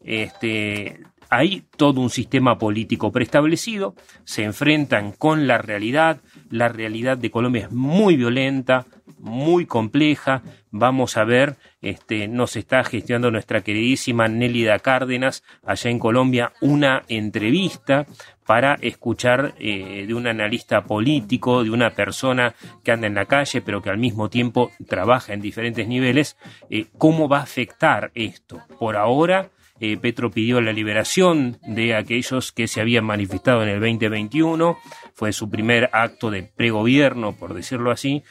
Este, 0.00 1.00
hay 1.30 1.64
todo 1.76 2.00
un 2.00 2.10
sistema 2.10 2.58
político 2.58 3.10
preestablecido, 3.10 3.94
se 4.24 4.44
enfrentan 4.44 5.12
con 5.12 5.46
la 5.46 5.58
realidad, 5.58 6.20
la 6.50 6.68
realidad 6.68 7.18
de 7.18 7.30
Colombia 7.30 7.64
es 7.64 7.72
muy 7.72 8.16
violenta, 8.16 8.86
muy 9.18 9.66
compleja, 9.66 10.42
vamos 10.70 11.16
a 11.16 11.24
ver, 11.24 11.56
este, 11.84 12.28
nos 12.28 12.56
está 12.56 12.82
gestionando 12.82 13.30
nuestra 13.30 13.60
queridísima 13.60 14.26
Nélida 14.26 14.78
Cárdenas 14.78 15.44
allá 15.64 15.90
en 15.90 15.98
Colombia 15.98 16.52
una 16.62 17.02
entrevista 17.08 18.06
para 18.46 18.74
escuchar 18.80 19.54
eh, 19.58 20.04
de 20.06 20.14
un 20.14 20.26
analista 20.26 20.84
político, 20.84 21.62
de 21.62 21.70
una 21.70 21.90
persona 21.90 22.54
que 22.82 22.92
anda 22.92 23.06
en 23.06 23.14
la 23.14 23.26
calle, 23.26 23.60
pero 23.60 23.82
que 23.82 23.90
al 23.90 23.98
mismo 23.98 24.28
tiempo 24.30 24.70
trabaja 24.88 25.32
en 25.34 25.40
diferentes 25.40 25.86
niveles, 25.86 26.36
eh, 26.70 26.86
cómo 26.98 27.28
va 27.28 27.38
a 27.38 27.42
afectar 27.42 28.10
esto. 28.14 28.62
Por 28.78 28.96
ahora, 28.96 29.50
eh, 29.80 29.96
Petro 29.96 30.30
pidió 30.30 30.60
la 30.60 30.72
liberación 30.72 31.58
de 31.66 31.94
aquellos 31.96 32.52
que 32.52 32.66
se 32.66 32.80
habían 32.80 33.04
manifestado 33.04 33.62
en 33.62 33.68
el 33.68 33.80
2021. 33.80 34.78
Fue 35.14 35.32
su 35.32 35.50
primer 35.50 35.90
acto 35.92 36.30
de 36.30 36.44
pregobierno, 36.44 37.36
por 37.36 37.54
decirlo 37.54 37.90
así. 37.90 38.22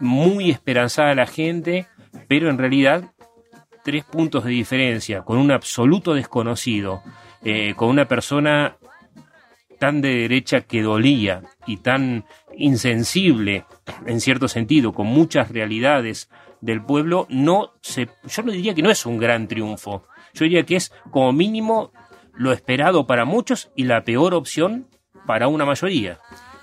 Muy 0.00 0.50
esperanzada 0.50 1.14
la 1.14 1.26
gente, 1.26 1.86
pero 2.28 2.50
en 2.50 2.58
realidad 2.58 3.12
tres 3.84 4.04
puntos 4.04 4.44
de 4.44 4.50
diferencia 4.50 5.22
con 5.22 5.38
un 5.38 5.50
absoluto 5.50 6.14
desconocido, 6.14 7.02
eh, 7.42 7.74
con 7.76 7.88
una 7.88 8.06
persona 8.06 8.76
tan 9.78 10.00
de 10.00 10.14
derecha 10.14 10.62
que 10.62 10.82
dolía 10.82 11.42
y 11.66 11.78
tan 11.78 12.24
insensible 12.56 13.64
en 14.06 14.20
cierto 14.20 14.48
sentido, 14.48 14.92
con 14.92 15.06
muchas 15.06 15.50
realidades 15.50 16.30
del 16.60 16.82
pueblo, 16.82 17.26
no 17.28 17.72
se, 17.82 18.08
yo 18.24 18.42
no 18.42 18.52
diría 18.52 18.74
que 18.74 18.82
no 18.82 18.90
es 18.90 19.04
un 19.04 19.18
gran 19.18 19.48
triunfo. 19.48 20.06
Yo 20.32 20.44
diría 20.44 20.64
que 20.64 20.76
es 20.76 20.92
como 21.10 21.32
mínimo 21.32 21.92
lo 22.32 22.52
esperado 22.52 23.06
para 23.06 23.24
muchos 23.24 23.70
y 23.76 23.84
la 23.84 24.02
peor 24.02 24.34
opción 24.34 24.88
para 25.26 25.48
una 25.48 25.64
mayoría. 25.64 26.18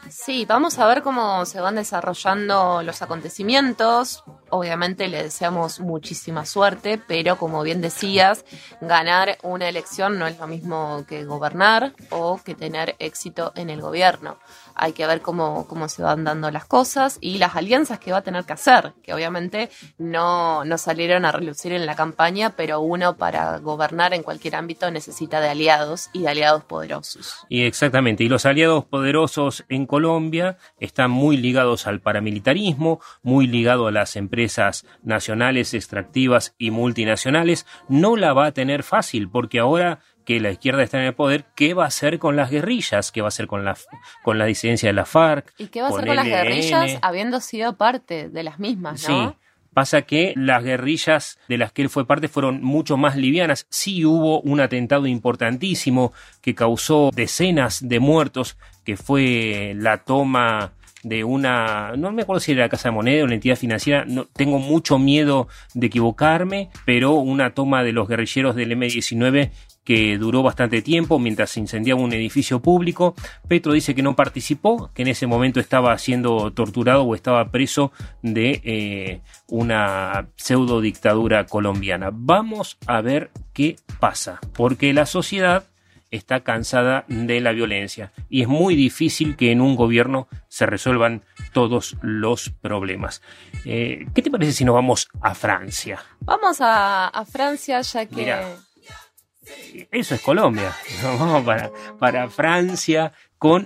Sí, 0.09 0.45
vamos 0.45 0.77
a 0.79 0.87
ver 0.87 1.03
cómo 1.03 1.45
se 1.45 1.61
van 1.61 1.75
desarrollando 1.75 2.81
los 2.83 3.01
acontecimientos. 3.01 4.23
Obviamente 4.49 5.07
le 5.07 5.23
deseamos 5.23 5.79
muchísima 5.79 6.45
suerte, 6.45 6.97
pero 6.97 7.37
como 7.37 7.63
bien 7.63 7.81
decías, 7.81 8.43
ganar 8.81 9.37
una 9.43 9.69
elección 9.69 10.19
no 10.19 10.27
es 10.27 10.37
lo 10.37 10.47
mismo 10.47 11.05
que 11.07 11.23
gobernar 11.23 11.93
o 12.09 12.39
que 12.43 12.55
tener 12.55 12.95
éxito 12.99 13.53
en 13.55 13.69
el 13.69 13.81
gobierno. 13.81 14.37
Hay 14.81 14.93
que 14.93 15.05
ver 15.05 15.21
cómo, 15.21 15.67
cómo 15.67 15.87
se 15.87 16.01
van 16.01 16.23
dando 16.23 16.49
las 16.49 16.65
cosas 16.65 17.19
y 17.21 17.37
las 17.37 17.55
alianzas 17.55 17.99
que 17.99 18.11
va 18.11 18.17
a 18.17 18.23
tener 18.23 18.45
que 18.45 18.53
hacer, 18.53 18.93
que 19.03 19.13
obviamente 19.13 19.69
no, 19.99 20.65
no 20.65 20.77
salieron 20.79 21.23
a 21.23 21.31
relucir 21.31 21.71
en 21.71 21.85
la 21.85 21.95
campaña, 21.95 22.55
pero 22.57 22.79
uno 22.79 23.15
para 23.15 23.59
gobernar 23.59 24.15
en 24.15 24.23
cualquier 24.23 24.55
ámbito 24.55 24.89
necesita 24.89 25.39
de 25.39 25.49
aliados 25.49 26.09
y 26.13 26.23
de 26.23 26.29
aliados 26.29 26.63
poderosos. 26.63 27.45
Y 27.47 27.61
exactamente, 27.61 28.23
y 28.23 28.27
los 28.27 28.47
aliados 28.47 28.85
poderosos 28.85 29.65
en 29.69 29.85
Colombia 29.85 30.57
están 30.79 31.11
muy 31.11 31.37
ligados 31.37 31.85
al 31.85 32.01
paramilitarismo, 32.01 32.99
muy 33.21 33.45
ligados 33.45 33.87
a 33.87 33.91
las 33.91 34.15
empresas 34.15 34.87
nacionales, 35.03 35.75
extractivas 35.75 36.55
y 36.57 36.71
multinacionales. 36.71 37.67
No 37.87 38.15
la 38.15 38.33
va 38.33 38.47
a 38.47 38.51
tener 38.51 38.81
fácil, 38.81 39.29
porque 39.29 39.59
ahora 39.59 39.99
que 40.25 40.39
la 40.39 40.51
izquierda 40.51 40.83
está 40.83 40.99
en 40.99 41.05
el 41.05 41.13
poder, 41.13 41.45
¿qué 41.55 41.73
va 41.73 41.85
a 41.85 41.87
hacer 41.87 42.19
con 42.19 42.35
las 42.35 42.49
guerrillas? 42.49 43.11
¿Qué 43.11 43.21
va 43.21 43.27
a 43.27 43.29
hacer 43.29 43.47
con 43.47 43.65
la, 43.65 43.77
con 44.23 44.37
la 44.37 44.45
disidencia 44.45 44.89
de 44.89 44.93
la 44.93 45.05
FARC? 45.05 45.53
¿Y 45.57 45.67
qué 45.67 45.81
va 45.81 45.87
a 45.87 45.89
hacer 45.91 46.05
con 46.05 46.15
las 46.15 46.25
guerrillas 46.25 46.97
habiendo 47.01 47.39
sido 47.39 47.77
parte 47.77 48.29
de 48.29 48.43
las 48.43 48.59
mismas, 48.59 49.07
no? 49.07 49.31
Sí. 49.31 49.37
Pasa 49.73 50.01
que 50.01 50.33
las 50.35 50.63
guerrillas 50.63 51.39
de 51.47 51.57
las 51.57 51.71
que 51.71 51.81
él 51.81 51.89
fue 51.89 52.05
parte 52.05 52.27
fueron 52.27 52.61
mucho 52.61 52.97
más 52.97 53.15
livianas. 53.15 53.65
Sí 53.69 54.03
hubo 54.03 54.41
un 54.41 54.59
atentado 54.59 55.07
importantísimo 55.07 56.11
que 56.41 56.55
causó 56.55 57.09
decenas 57.13 57.87
de 57.87 58.01
muertos, 58.01 58.57
que 58.83 58.97
fue 58.97 59.73
la 59.77 59.99
toma 59.99 60.73
de 61.03 61.23
una, 61.23 61.93
no 61.97 62.11
me 62.11 62.23
acuerdo 62.23 62.41
si 62.41 62.51
era 62.51 62.63
la 62.63 62.69
Casa 62.69 62.89
de 62.89 62.95
Moneda 62.95 63.23
o 63.23 63.25
una 63.25 63.33
entidad 63.33 63.55
financiera, 63.55 64.05
no, 64.05 64.25
tengo 64.25 64.59
mucho 64.59 64.99
miedo 64.99 65.47
de 65.73 65.87
equivocarme, 65.87 66.69
pero 66.85 67.13
una 67.13 67.53
toma 67.53 67.83
de 67.83 67.91
los 67.91 68.07
guerrilleros 68.07 68.55
del 68.55 68.73
M-19 68.73 69.51
que 69.83 70.17
duró 70.17 70.43
bastante 70.43 70.81
tiempo 70.81 71.19
mientras 71.19 71.51
se 71.51 71.59
incendiaba 71.59 72.01
un 72.01 72.13
edificio 72.13 72.61
público. 72.61 73.15
Petro 73.47 73.73
dice 73.73 73.95
que 73.95 74.03
no 74.03 74.15
participó, 74.15 74.91
que 74.93 75.01
en 75.01 75.09
ese 75.09 75.27
momento 75.27 75.59
estaba 75.59 75.97
siendo 75.97 76.51
torturado 76.51 77.03
o 77.03 77.15
estaba 77.15 77.51
preso 77.51 77.91
de 78.21 78.61
eh, 78.63 79.21
una 79.47 80.27
pseudo 80.35 80.81
dictadura 80.81 81.45
colombiana. 81.45 82.09
Vamos 82.13 82.77
a 82.85 83.01
ver 83.01 83.31
qué 83.53 83.75
pasa, 83.99 84.39
porque 84.53 84.93
la 84.93 85.05
sociedad 85.05 85.65
está 86.11 86.41
cansada 86.41 87.05
de 87.07 87.39
la 87.39 87.53
violencia 87.53 88.11
y 88.29 88.41
es 88.41 88.47
muy 88.47 88.75
difícil 88.75 89.37
que 89.37 89.51
en 89.51 89.61
un 89.61 89.77
gobierno 89.77 90.27
se 90.49 90.65
resuelvan 90.65 91.23
todos 91.53 91.95
los 92.01 92.49
problemas. 92.49 93.21
Eh, 93.65 94.05
¿Qué 94.13 94.21
te 94.21 94.29
parece 94.29 94.51
si 94.51 94.65
nos 94.65 94.75
vamos 94.75 95.07
a 95.21 95.33
Francia? 95.33 96.03
Vamos 96.19 96.59
a, 96.59 97.07
a 97.07 97.25
Francia, 97.25 97.81
ya 97.81 98.05
que. 98.05 98.15
Mirá. 98.15 98.43
Eso 99.91 100.15
es 100.15 100.21
Colombia. 100.21 100.75
Nos 101.03 101.19
vamos 101.19 101.43
para, 101.43 101.71
para 101.99 102.29
Francia 102.29 103.13
con 103.37 103.65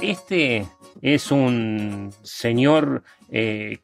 este 0.00 0.66
es 1.02 1.30
un 1.30 2.12
señor 2.22 3.02
eh, 3.30 3.78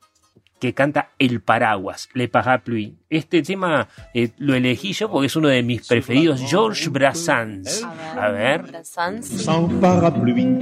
que 0.61 0.75
canta 0.75 1.11
El 1.19 1.41
Paraguas, 1.41 2.09
Le 2.15 2.29
Parapluie. 2.29 2.95
Este 3.09 3.43
tema 3.43 3.89
eh, 4.15 4.31
lo 4.39 4.55
elegí 4.55 4.93
yo 4.93 5.11
porque 5.11 5.27
es 5.27 5.37
uno 5.37 5.49
de 5.49 5.63
mis 5.63 5.87
preferidos, 5.87 6.41
Georges 6.49 6.91
Brassens. 6.91 7.83
A 8.17 8.29
ver. 8.29 8.85
Sans 8.85 9.73
parapluie, 9.81 10.59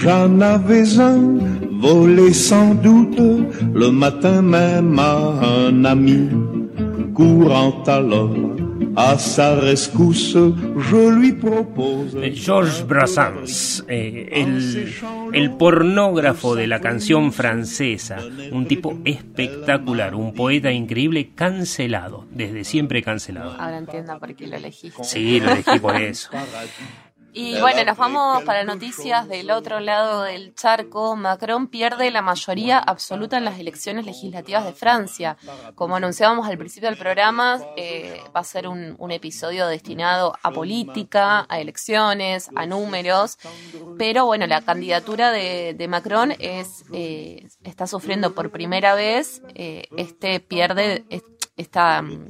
j'en 0.00 0.40
avais 0.40 0.98
un, 0.98 1.38
volé 1.80 2.32
sans 2.32 2.74
doute 2.74 3.18
le 3.74 3.90
matin 3.90 4.40
même 4.42 4.98
à 4.98 5.16
un 5.66 5.84
ami. 5.84 6.30
Courant 7.12 7.84
alors 7.86 8.63
à 8.96 9.18
sa 9.18 9.54
rescousse, 9.56 10.34
je 10.34 11.08
lui 11.08 11.32
propose. 11.32 12.16
Georges 12.34 12.84
Brassens, 12.84 13.84
eh, 13.88 14.28
el, 14.32 14.92
el 15.32 15.50
pornógrafo 15.56 16.54
de 16.54 16.66
la 16.66 16.80
canción 16.80 17.32
francesa, 17.32 18.18
un 18.52 18.66
tipo 18.66 18.98
espectacular, 19.04 20.14
un 20.14 20.32
poeta 20.34 20.70
increíble, 20.72 21.30
cancelado, 21.34 22.26
desde 22.30 22.64
siempre 22.64 23.02
cancelado. 23.02 23.52
Ahora 23.58 23.78
entiendo 23.78 24.18
por 24.18 24.34
qué 24.34 24.46
lo 24.46 24.56
elegiste. 24.56 25.04
Sí, 25.04 25.40
lo 25.40 25.50
elegí 25.52 25.78
por 25.78 25.96
eso. 25.96 26.30
Y 27.36 27.60
bueno, 27.60 27.84
nos 27.84 27.96
vamos 27.96 28.44
para 28.44 28.62
noticias 28.62 29.26
del 29.26 29.50
otro 29.50 29.80
lado 29.80 30.22
del 30.22 30.54
charco. 30.54 31.16
Macron 31.16 31.66
pierde 31.66 32.12
la 32.12 32.22
mayoría 32.22 32.78
absoluta 32.78 33.36
en 33.36 33.44
las 33.44 33.58
elecciones 33.58 34.06
legislativas 34.06 34.64
de 34.64 34.72
Francia. 34.72 35.36
Como 35.74 35.96
anunciábamos 35.96 36.46
al 36.46 36.56
principio 36.56 36.88
del 36.88 36.96
programa, 36.96 37.60
eh, 37.76 38.22
va 38.34 38.38
a 38.38 38.44
ser 38.44 38.68
un, 38.68 38.94
un 38.98 39.10
episodio 39.10 39.66
destinado 39.66 40.36
a 40.44 40.52
política, 40.52 41.44
a 41.48 41.58
elecciones, 41.58 42.50
a 42.54 42.66
números. 42.66 43.38
Pero 43.98 44.26
bueno, 44.26 44.46
la 44.46 44.60
candidatura 44.60 45.32
de, 45.32 45.74
de 45.76 45.88
Macron 45.88 46.34
es, 46.38 46.84
eh, 46.92 47.48
está 47.64 47.88
sufriendo 47.88 48.32
por 48.32 48.52
primera 48.52 48.94
vez 48.94 49.42
eh, 49.56 49.88
este 49.96 50.38
pierde. 50.38 51.04
Es- 51.56 51.64
esta 51.66 52.02
mm, 52.02 52.26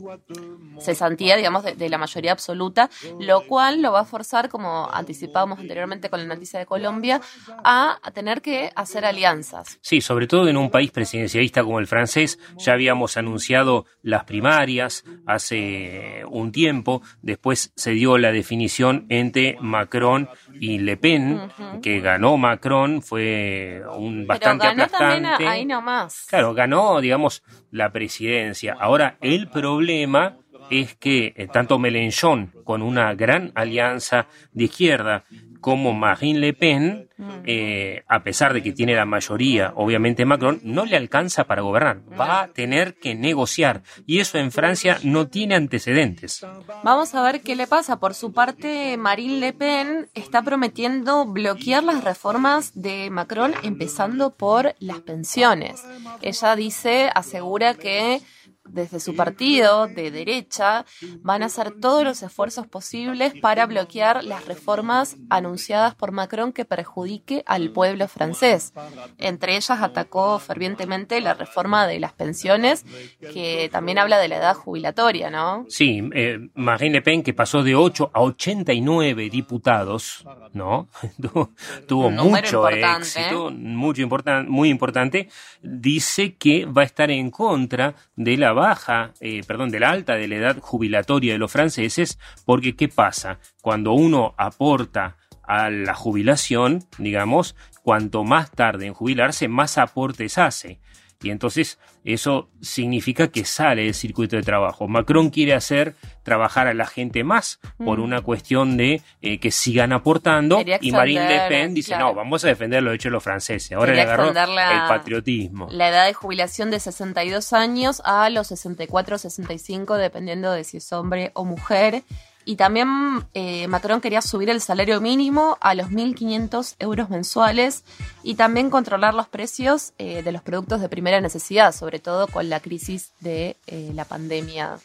cesantía, 0.81 1.37
digamos, 1.37 1.63
de, 1.65 1.75
de, 1.75 1.89
la 1.89 1.99
mayoría 1.99 2.33
absoluta, 2.33 2.91
lo 3.21 3.47
cual 3.47 3.81
lo 3.83 3.93
va 3.93 4.01
a 4.01 4.05
forzar, 4.05 4.49
como 4.49 4.89
anticipábamos 4.93 5.59
anteriormente 5.59 6.11
con 6.11 6.21
la 6.21 6.35
noticia 6.35 6.59
de 6.59 6.67
Colombia, 6.67 7.21
a, 7.63 7.99
a 8.03 8.11
tener 8.11 8.43
que 8.43 8.71
hacer 8.75 9.05
alianzas. 9.05 9.79
Sí, 9.81 10.01
sobre 10.01 10.27
todo 10.27 10.49
en 10.49 10.57
un 10.57 10.71
país 10.71 10.91
presidencialista 10.91 11.63
como 11.63 11.79
el 11.79 11.87
francés, 11.87 12.39
ya 12.59 12.73
habíamos 12.75 13.17
anunciado 13.17 13.87
las 14.03 14.25
primarias 14.25 15.05
hace 15.27 16.23
un 16.29 16.53
tiempo, 16.53 17.03
después 17.23 17.73
se 17.77 17.93
dio 17.93 18.19
la 18.19 18.33
definición 18.33 19.07
entre 19.09 19.57
Macron 19.61 20.29
y 20.61 20.79
Le 20.79 20.97
Pen, 20.97 21.51
que 21.83 22.01
ganó 22.01 22.37
Macron, 22.37 23.03
fue 23.03 23.83
un 23.97 24.27
bastante 24.27 24.67
Pero 24.67 24.71
ganó 24.77 24.83
aplastante. 24.85 25.29
también 25.31 25.49
ahí 25.51 25.65
nomás. 25.65 26.27
Claro, 26.29 26.55
ganó, 26.55 27.01
digamos, 27.01 27.43
la 27.71 27.91
presidencia. 27.93 28.77
Ahora, 28.79 29.14
el 29.21 29.49
problema 29.49 30.39
es 30.71 30.95
que 30.97 31.35
eh, 31.37 31.49
tanto 31.53 31.79
Mélenchon, 31.79 32.53
con 32.65 32.83
una 32.83 33.15
gran 33.15 33.53
alianza 33.55 34.27
de 34.53 34.65
izquierda, 34.65 35.25
como 35.65 35.95
Marine 35.95 36.41
Le 36.41 36.53
Pen, 36.53 37.09
eh, 37.47 38.03
a 38.07 38.23
pesar 38.23 38.53
de 38.53 38.63
que 38.63 38.73
tiene 38.73 38.95
la 38.95 39.07
mayoría, 39.07 39.73
obviamente 39.77 40.27
Macron, 40.27 40.61
no 40.63 40.85
le 40.85 40.95
alcanza 40.95 41.45
para 41.45 41.63
gobernar. 41.63 42.03
Va 42.21 42.43
a 42.43 42.49
tener 42.49 42.97
que 42.97 43.15
negociar. 43.15 43.83
Y 44.05 44.19
eso 44.19 44.37
en 44.37 44.53
Francia 44.53 44.99
no 45.05 45.27
tiene 45.29 45.55
antecedentes. 45.55 46.45
Vamos 46.83 47.15
a 47.15 47.23
ver 47.23 47.41
qué 47.41 47.57
le 47.57 47.67
pasa. 47.67 47.99
Por 47.99 48.13
su 48.13 48.35
parte, 48.35 48.99
Marine 48.99 49.39
Le 49.39 49.55
Pen 49.55 50.11
está 50.13 50.43
prometiendo 50.43 51.25
bloquear 51.25 51.83
las 51.83 52.05
reformas 52.05 52.73
de 52.75 53.09
Macron, 53.09 53.55
empezando 53.63 54.35
por 54.35 54.75
las 54.81 55.01
pensiones. 55.01 55.83
Ella 56.21 56.57
dice, 56.57 57.11
asegura 57.15 57.73
que 57.73 58.21
desde 58.65 59.01
su 59.01 59.15
partido 59.15 59.87
de 59.87 60.11
derecha 60.11 60.85
van 61.21 61.43
a 61.43 61.47
hacer 61.47 61.73
todos 61.81 62.05
los 62.05 62.23
esfuerzos 62.23 62.67
posibles 62.67 63.35
para 63.41 63.67
bloquear 63.67 64.25
las 64.25 64.47
reformas 64.47 65.17
anunciadas 65.31 65.95
por 65.95 66.13
Macron 66.13 66.53
que 66.53 66.65
perjudique 66.65 67.43
al 67.47 67.71
pueblo 67.71 68.09
francés. 68.09 68.73
Entre 69.19 69.57
ellas 69.57 69.83
atacó 69.83 70.39
fervientemente 70.39 71.21
la 71.21 71.35
reforma 71.35 71.87
de 71.87 72.01
las 72.01 72.13
pensiones, 72.13 72.85
que 73.21 73.69
también 73.71 73.99
habla 73.99 74.19
de 74.19 74.29
la 74.29 74.37
edad 74.37 74.55
jubilatoria, 74.55 75.31
¿no? 75.31 75.67
Sí, 75.69 76.09
eh, 76.15 76.39
Marine 76.55 76.95
Le 76.95 77.03
Pen, 77.03 77.23
que 77.23 77.35
pasó 77.35 77.63
de 77.63 77.75
8 77.75 78.11
a 78.15 78.23
89 78.23 79.29
diputados, 79.31 80.25
¿no? 80.53 80.89
Tuvo 81.87 82.07
Un 82.07 82.15
mucho 82.15 82.69
éxito, 82.69 83.51
mucho 83.51 84.03
importan 84.03 84.49
muy 84.49 84.71
importante, 84.71 85.29
dice 85.63 86.37
que 86.37 86.65
va 86.67 86.83
a 86.83 86.87
estar 86.87 87.11
en 87.11 87.31
contra 87.31 87.95
de 88.17 88.37
la 88.37 88.54
baja, 88.55 89.13
eh, 89.21 89.43
perdón, 89.47 89.71
de 89.71 89.81
la 89.81 89.91
alta 89.91 90.15
de 90.15 90.29
la 90.29 90.37
edad 90.37 90.59
jubilatoria 90.61 91.33
de 91.33 91.39
los 91.39 91.53
franceses, 91.53 92.19
porque 92.45 92.77
¿qué 92.77 92.89
pasa? 92.89 93.39
Cuando 93.61 93.93
uno 93.93 94.35
aporta 94.39 95.17
a 95.43 95.71
la 95.71 95.95
jubilación, 95.95 96.85
digamos, 96.99 97.55
cuanto 97.83 98.25
más 98.25 98.51
tarde 98.51 98.87
en 98.87 98.95
jubilarse, 98.95 99.49
más 99.49 99.77
aportes 99.79 100.39
hace. 100.39 100.81
Y 101.25 101.31
entonces 101.31 101.79
eso 102.05 102.49
significa 102.61 103.29
que 103.29 103.45
sale 103.45 103.85
del 103.85 103.95
circuito 103.95 104.37
de 104.37 104.43
trabajo. 104.43 104.87
Macron 104.89 105.31
quiere 105.31 105.55
hacer 105.55 105.95
trabajar 106.23 106.67
a 106.67 106.75
la 106.75 106.87
gente 106.87 107.25
más 107.25 107.59
por 107.79 107.99
Mm. 107.99 108.03
una 108.03 108.21
cuestión 108.21 108.77
de 108.77 109.01
eh, 109.23 109.39
que 109.41 109.51
sigan 109.51 109.93
aportando. 109.93 110.59
Quería 110.59 110.79
Y 110.81 110.93
Marine 110.93 111.27
Le 111.29 111.49
Pen 111.49 111.75
dice, 111.75 111.89
claro. 111.89 112.09
no, 112.09 112.15
vamos 112.15 112.45
a 112.45 112.49
defender 112.49 112.83
lo 112.83 112.93
hecho 112.93 113.09
de 113.09 113.13
los 113.13 113.23
franceses. 113.25 113.73
Ahora 113.73 113.93
Quería 113.93 114.05
le 114.05 114.11
agarró 114.13 114.33
la- 114.33 114.83
el 114.83 114.89
patriotismo. 114.89 115.69
La 115.71 115.89
edad 115.89 116.07
de 116.07 116.13
jubilación 116.15 116.71
de 116.71 116.81
62 116.81 117.53
años 117.53 118.03
a 118.05 118.29
los 118.31 118.49
64 118.49 119.17
o 119.17 119.19
65, 119.19 119.97
dependiendo 119.97 120.53
de 120.53 120.65
si 120.65 120.77
es 120.79 120.93
hombre 120.93 121.31
o 121.35 121.45
mujer. 121.45 122.03
Y 122.45 122.57
también 122.57 122.89
eh, 123.35 123.67
quería 124.03 124.21
subir 124.21 124.51
el 124.51 124.61
salario 124.61 125.01
mínimo 125.01 125.57
a 125.61 125.75
los 125.75 125.91
1.500 125.91 126.77
euros 126.79 127.11
mensuales 127.11 127.85
y 128.23 128.35
también 128.35 128.71
controlar 128.71 129.15
los 129.15 129.29
precios 129.29 129.93
eh, 129.99 130.23
de 130.23 130.33
los 130.33 130.43
productos 130.43 130.81
de 130.81 130.89
primera 130.89 131.21
necesidad, 131.21 131.75
sobre 131.75 131.99
todo 131.99 132.27
con 132.27 132.49
la 132.49 132.61
crisis 132.61 133.13
de 133.21 133.57
eh, 133.67 133.91
la 133.95 134.05
pandemia 134.05 134.79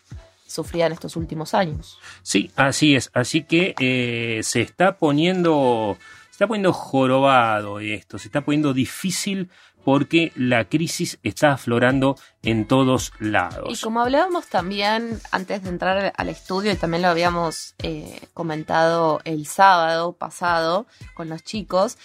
sufrida 0.49 0.87
en 0.87 0.93
estos 0.93 1.15
últimos 1.15 1.53
años. 1.53 1.99
Sí, 2.23 2.51
así 2.55 2.95
es. 2.95 3.11
Así 3.13 3.43
que 3.43 3.75
eh, 3.79 4.41
se 4.43 4.61
está 4.61 4.97
poniendo, 4.97 5.97
está 6.39 6.47
poniendo 6.47 6.71
jorobado 6.71 7.81
esto, 7.81 8.17
se 8.17 8.29
está 8.29 8.39
poniendo 8.39 8.73
difícil 8.73 9.49
porque 9.83 10.31
la 10.37 10.69
crisis 10.69 11.19
está 11.21 11.51
aflorando 11.51 12.15
en 12.43 12.65
todos 12.65 13.11
Y 13.19 13.25
lados. 13.25 13.81
como 13.81 13.99
hablábamos 13.99 14.47
también 14.47 15.19
antes 15.31 15.63
de 15.63 15.69
entrar 15.69 16.13
al 16.15 16.29
estudio, 16.29 16.71
y 16.71 16.77
también 16.77 17.01
lo 17.01 17.09
habíamos 17.09 17.75
eh, 17.79 18.21
comentado 18.33 19.19
el 19.25 19.47
sábado 19.47 20.13
pasado 20.13 20.87
con 21.13 21.27
los 21.27 21.43
chicos, 21.43 21.97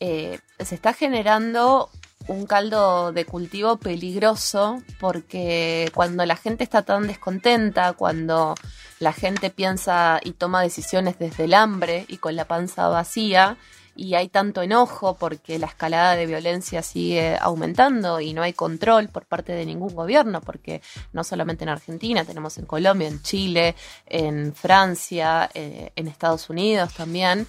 eh, 0.00 0.38
se 0.60 0.74
está 0.74 0.94
generando 0.94 1.90
un 2.28 2.46
caldo 2.46 3.12
de 3.12 3.24
cultivo 3.24 3.76
peligroso 3.76 4.82
porque 5.00 5.90
cuando 5.94 6.24
la 6.24 6.36
gente 6.36 6.64
está 6.64 6.82
tan 6.82 7.06
descontenta, 7.06 7.92
cuando 7.92 8.54
la 8.98 9.12
gente 9.12 9.50
piensa 9.50 10.20
y 10.22 10.32
toma 10.32 10.62
decisiones 10.62 11.18
desde 11.18 11.44
el 11.44 11.54
hambre 11.54 12.06
y 12.08 12.18
con 12.18 12.36
la 12.36 12.46
panza 12.46 12.88
vacía, 12.88 13.58
y 13.96 14.14
hay 14.14 14.28
tanto 14.28 14.62
enojo 14.62 15.16
porque 15.16 15.58
la 15.58 15.66
escalada 15.66 16.16
de 16.16 16.26
violencia 16.26 16.82
sigue 16.82 17.36
aumentando 17.40 18.20
y 18.20 18.32
no 18.32 18.42
hay 18.42 18.52
control 18.52 19.08
por 19.08 19.24
parte 19.26 19.52
de 19.52 19.64
ningún 19.66 19.94
gobierno, 19.94 20.40
porque 20.40 20.82
no 21.12 21.22
solamente 21.22 21.64
en 21.64 21.70
Argentina, 21.70 22.24
tenemos 22.24 22.58
en 22.58 22.66
Colombia, 22.66 23.08
en 23.08 23.22
Chile, 23.22 23.74
en 24.06 24.54
Francia, 24.54 25.48
eh, 25.54 25.92
en 25.94 26.08
Estados 26.08 26.50
Unidos 26.50 26.92
también. 26.94 27.46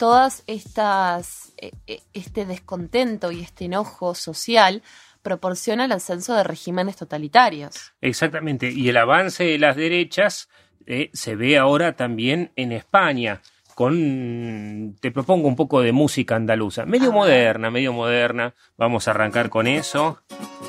Todas 0.00 0.44
estas, 0.46 1.52
eh, 1.58 1.72
eh, 1.86 2.00
este 2.14 2.46
descontento 2.46 3.32
y 3.32 3.42
este 3.42 3.66
enojo 3.66 4.14
social 4.14 4.82
proporciona 5.20 5.84
el 5.84 5.92
ascenso 5.92 6.34
de 6.34 6.42
regímenes 6.42 6.96
totalitarios. 6.96 7.92
Exactamente. 8.00 8.70
Y 8.70 8.88
el 8.88 8.96
avance 8.96 9.44
de 9.44 9.58
las 9.58 9.76
derechas 9.76 10.48
eh, 10.86 11.10
se 11.12 11.36
ve 11.36 11.58
ahora 11.58 11.96
también 11.96 12.50
en 12.56 12.72
España. 12.72 13.42
Con, 13.74 14.96
te 15.02 15.10
propongo 15.10 15.48
un 15.48 15.56
poco 15.56 15.82
de 15.82 15.92
música 15.92 16.34
andaluza, 16.34 16.86
medio 16.86 17.12
moderna, 17.12 17.70
medio 17.70 17.92
moderna. 17.92 18.54
Vamos 18.78 19.06
a 19.06 19.10
arrancar 19.10 19.50
con 19.50 19.66
eso. 19.66 20.22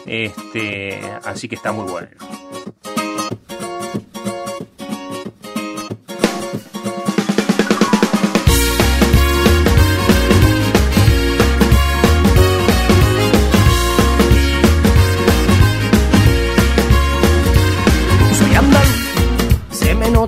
Este, 0.06 1.00
así 1.24 1.48
que 1.48 1.56
está 1.56 1.72
muy 1.72 1.90
bueno. 1.90 2.10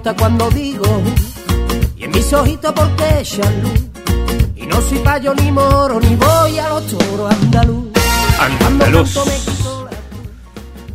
Nota 0.04 0.16
cuando 0.20 0.50
digo, 0.50 0.84
y 1.96 2.04
en 2.04 2.12
mis 2.12 2.34
ojitos 2.34 2.74
porque 2.74 3.20
echan 3.20 3.62
luz. 3.62 3.80
Y 4.56 4.66
no 4.66 4.82
soy 4.82 4.98
payo 5.00 5.34
ni 5.34 5.52
moro, 5.52 6.00
ni 6.00 6.16
voy 6.16 6.60
a 6.60 6.70
los 6.70 6.88
toros 6.88 7.32
andaluz. 7.32 7.88
Andaluz. 8.66 9.18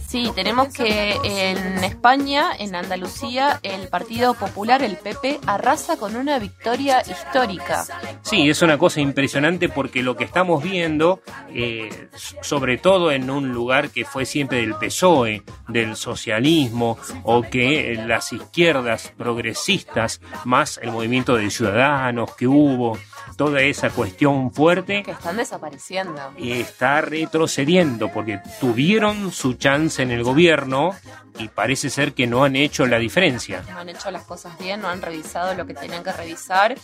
Sí, 0.09 0.33
tenemos 0.35 0.73
que 0.73 1.19
en 1.23 1.85
España, 1.85 2.53
en 2.59 2.75
Andalucía, 2.75 3.61
el 3.63 3.89
Partido 3.89 4.33
Popular, 4.33 4.83
el 4.83 4.97
PP, 4.97 5.41
arrasa 5.47 5.99
con 5.99 6.17
una 6.17 6.39
victoria 6.39 7.03
histórica. 7.03 7.85
Sí, 8.23 8.49
es 8.49 8.63
una 8.63 8.79
cosa 8.79 9.03
impresionante 9.03 9.69
porque 9.69 10.03
lo 10.03 10.17
que 10.17 10.25
estamos 10.25 10.63
viendo, 10.63 11.21
eh, 11.53 12.09
sobre 12.41 12.79
todo 12.79 13.13
en 13.13 13.29
un 13.29 13.53
lugar 13.53 13.91
que 13.91 14.07
fue 14.07 14.25
siempre 14.25 14.63
del 14.63 14.77
PSOE, 14.77 15.43
del 15.69 15.95
socialismo, 15.95 16.97
o 17.25 17.43
que 17.43 18.03
las 18.07 18.33
izquierdas 18.33 19.13
progresistas, 19.15 20.23
más 20.47 20.81
el 20.83 20.91
movimiento 20.91 21.37
de 21.37 21.51
ciudadanos 21.51 22.35
que 22.35 22.47
hubo, 22.47 22.99
toda 23.37 23.61
esa 23.63 23.91
cuestión 23.91 24.53
fuerte, 24.53 25.03
Que 25.03 25.13
están 25.13 25.37
desapareciendo. 25.37 26.33
está 26.39 27.01
retrocediendo 27.01 28.09
porque 28.13 28.41
tuvieron 28.61 29.33
su 29.33 29.55
chance 29.55 30.03
en 30.03 30.11
el 30.11 30.23
gobierno 30.23 30.95
y 31.39 31.49
parece 31.49 31.89
ser 31.91 32.15
que 32.15 32.27
no 32.27 32.45
han 32.45 32.57
hecho 32.57 32.87
la 32.87 32.99
diferencia. 32.99 33.63
No 33.71 33.79
han 33.79 33.89
hecho 33.89 34.11
las 34.11 34.25
cosas 34.25 34.59
bien, 34.59 34.81
no 34.81 34.89
han 34.89 35.01
revisado 35.03 35.55
lo 35.55 35.67
que 35.67 35.75
tenían 35.75 36.03
que 36.03 36.13
revisar. 36.13 36.75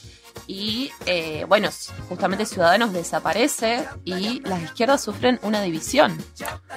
Y 0.46 0.90
eh, 1.07 1.44
bueno, 1.48 1.70
justamente 2.09 2.46
Ciudadanos 2.46 2.92
desaparece 2.92 3.85
y 4.04 4.40
las 4.40 4.62
izquierdas 4.62 5.02
sufren 5.02 5.38
una 5.42 5.62
división. 5.62 6.16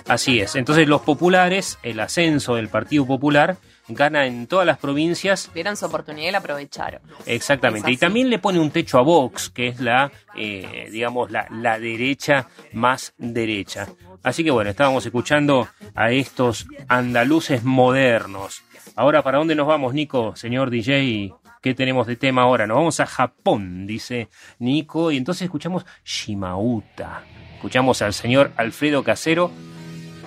Así 0.07 0.39
es. 0.39 0.55
Entonces 0.55 0.87
los 0.87 1.01
populares, 1.01 1.77
el 1.83 1.99
ascenso 1.99 2.55
del 2.55 2.69
Partido 2.69 3.05
Popular, 3.05 3.57
gana 3.87 4.25
en 4.25 4.47
todas 4.47 4.65
las 4.65 4.77
provincias. 4.77 5.51
Vieron 5.53 5.77
su 5.77 5.85
oportunidad 5.85 6.29
y 6.29 6.31
la 6.31 6.37
aprovecharon. 6.39 7.01
Exactamente. 7.25 7.91
Y 7.91 7.97
también 7.97 8.29
le 8.29 8.39
pone 8.39 8.59
un 8.59 8.71
techo 8.71 8.97
a 8.97 9.01
Vox, 9.01 9.49
que 9.49 9.67
es 9.67 9.79
la, 9.79 10.11
eh, 10.35 10.89
digamos, 10.91 11.31
la, 11.31 11.47
la 11.51 11.79
derecha 11.79 12.47
más 12.73 13.13
derecha. 13.17 13.87
Así 14.23 14.43
que 14.43 14.51
bueno, 14.51 14.69
estábamos 14.69 15.05
escuchando 15.05 15.67
a 15.95 16.11
estos 16.11 16.67
andaluces 16.87 17.63
modernos. 17.63 18.63
Ahora, 18.95 19.21
¿para 19.23 19.37
dónde 19.37 19.55
nos 19.55 19.67
vamos, 19.67 19.93
Nico, 19.93 20.35
señor 20.35 20.69
DJ? 20.69 21.33
¿Qué 21.61 21.73
tenemos 21.73 22.07
de 22.07 22.15
tema 22.15 22.43
ahora? 22.43 22.67
Nos 22.67 22.77
vamos 22.77 22.99
a 22.99 23.05
Japón, 23.05 23.85
dice 23.87 24.29
Nico, 24.59 25.11
y 25.11 25.17
entonces 25.17 25.43
escuchamos 25.43 25.85
Shimauta. 26.03 27.23
Escuchamos 27.55 28.01
al 28.01 28.13
señor 28.13 28.51
Alfredo 28.57 29.03
Casero 29.03 29.51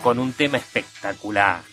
con 0.02 0.18
un 0.18 0.32
tema 0.32 0.58
espectacular. 0.58 1.69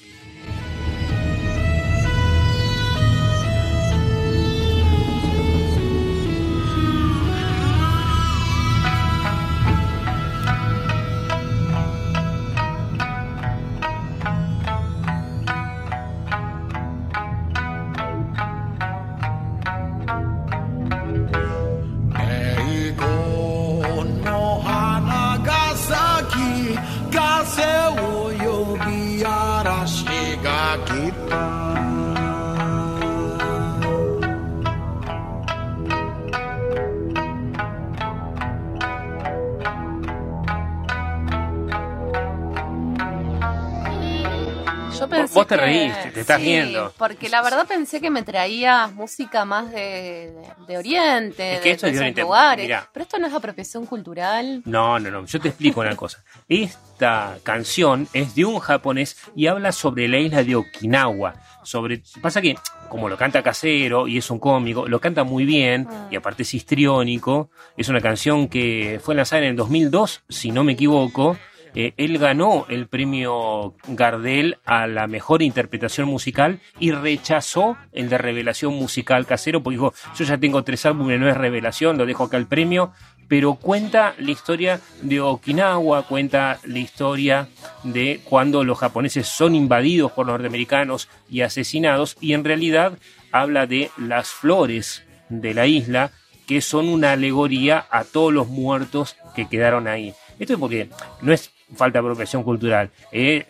Vos 45.47 45.57
te 45.57 45.65
reíste, 45.65 46.11
te 46.11 46.19
estás 46.21 46.37
sí, 46.39 46.45
viendo. 46.47 46.93
Porque 46.97 47.29
la 47.29 47.41
verdad 47.41 47.65
pensé 47.67 48.01
que 48.01 48.09
me 48.09 48.23
traías 48.23 48.91
música 48.93 49.45
más 49.45 49.71
de, 49.71 50.31
de- 50.31 50.65
de 50.67 50.77
Oriente, 50.77 51.53
Es 51.55 51.59
que 51.61 51.69
de, 51.69 51.75
esto 51.75 51.85
es 51.87 51.91
de 51.93 51.95
esos 51.95 52.01
Oriente. 52.01 52.21
lugares. 52.21 52.65
Mirá. 52.65 52.89
Pero 52.91 53.03
esto 53.03 53.17
no 53.19 53.27
es 53.27 53.33
apropiación 53.33 53.85
cultural. 53.85 54.61
No, 54.65 54.99
no, 54.99 55.09
no. 55.09 55.25
Yo 55.25 55.39
te 55.39 55.47
explico 55.49 55.79
una 55.81 55.95
cosa. 55.95 56.23
Esta 56.49 57.37
canción 57.43 58.07
es 58.13 58.35
de 58.35 58.45
un 58.45 58.59
japonés 58.59 59.17
y 59.35 59.47
habla 59.47 59.71
sobre 59.71 60.07
la 60.07 60.17
isla 60.17 60.43
de 60.43 60.55
Okinawa. 60.55 61.35
Sobre, 61.63 62.01
pasa 62.21 62.41
que 62.41 62.55
como 62.89 63.09
lo 63.09 63.17
canta 63.17 63.43
casero 63.43 64.07
y 64.07 64.17
es 64.17 64.29
un 64.31 64.39
cómico, 64.39 64.87
lo 64.87 64.99
canta 65.01 65.23
muy 65.25 65.43
bien 65.45 65.87
y 66.09 66.15
aparte 66.15 66.43
es 66.43 66.53
histriónico. 66.53 67.49
Es 67.75 67.89
una 67.89 68.01
canción 68.01 68.47
que 68.47 68.99
fue 69.03 69.15
lanzada 69.15 69.41
en 69.43 69.49
el 69.49 69.55
2002, 69.55 70.23
si 70.29 70.51
no 70.51 70.63
me 70.63 70.73
equivoco. 70.73 71.37
Eh, 71.79 71.93
él 71.97 72.17
ganó 72.17 72.65
el 72.69 72.87
premio 72.87 73.75
Gardel 73.87 74.57
a 74.65 74.87
la 74.87 75.05
mejor 75.05 75.43
interpretación 75.43 76.07
musical 76.07 76.59
y 76.79 76.89
rechazó 76.89 77.77
el 77.91 78.09
de 78.09 78.17
revelación 78.17 78.73
musical 78.73 79.27
casero 79.27 79.61
porque 79.61 79.75
dijo, 79.75 79.93
yo 80.17 80.25
ya 80.25 80.39
tengo 80.39 80.63
tres 80.63 80.87
álbumes, 80.87 81.19
no 81.19 81.29
es 81.29 81.37
revelación, 81.37 81.99
lo 81.99 82.07
dejo 82.07 82.23
acá 82.23 82.37
el 82.37 82.47
premio, 82.47 82.93
pero 83.27 83.53
cuenta 83.53 84.15
la 84.17 84.31
historia 84.31 84.81
de 85.03 85.21
Okinawa, 85.21 86.07
cuenta 86.07 86.57
la 86.63 86.79
historia 86.79 87.47
de 87.83 88.21
cuando 88.23 88.63
los 88.63 88.79
japoneses 88.79 89.27
son 89.27 89.53
invadidos 89.53 90.11
por 90.13 90.25
los 90.25 90.33
norteamericanos 90.33 91.09
y 91.29 91.41
asesinados 91.41 92.17
y 92.19 92.33
en 92.33 92.43
realidad 92.43 92.97
habla 93.31 93.67
de 93.67 93.91
las 93.97 94.29
flores 94.29 95.03
de 95.29 95.53
la 95.53 95.67
isla 95.67 96.09
que 96.47 96.61
son 96.61 96.89
una 96.89 97.11
alegoría 97.11 97.85
a 97.91 98.03
todos 98.03 98.33
los 98.33 98.47
muertos 98.47 99.15
que 99.35 99.47
quedaron 99.47 99.87
ahí. 99.87 100.15
Esto 100.39 100.53
es 100.53 100.59
porque 100.59 100.89
no 101.21 101.33
es 101.33 101.51
falta 101.75 101.99
de 101.99 102.05
apropiación 102.05 102.43
cultural, 102.43 102.91
es, 103.11 103.45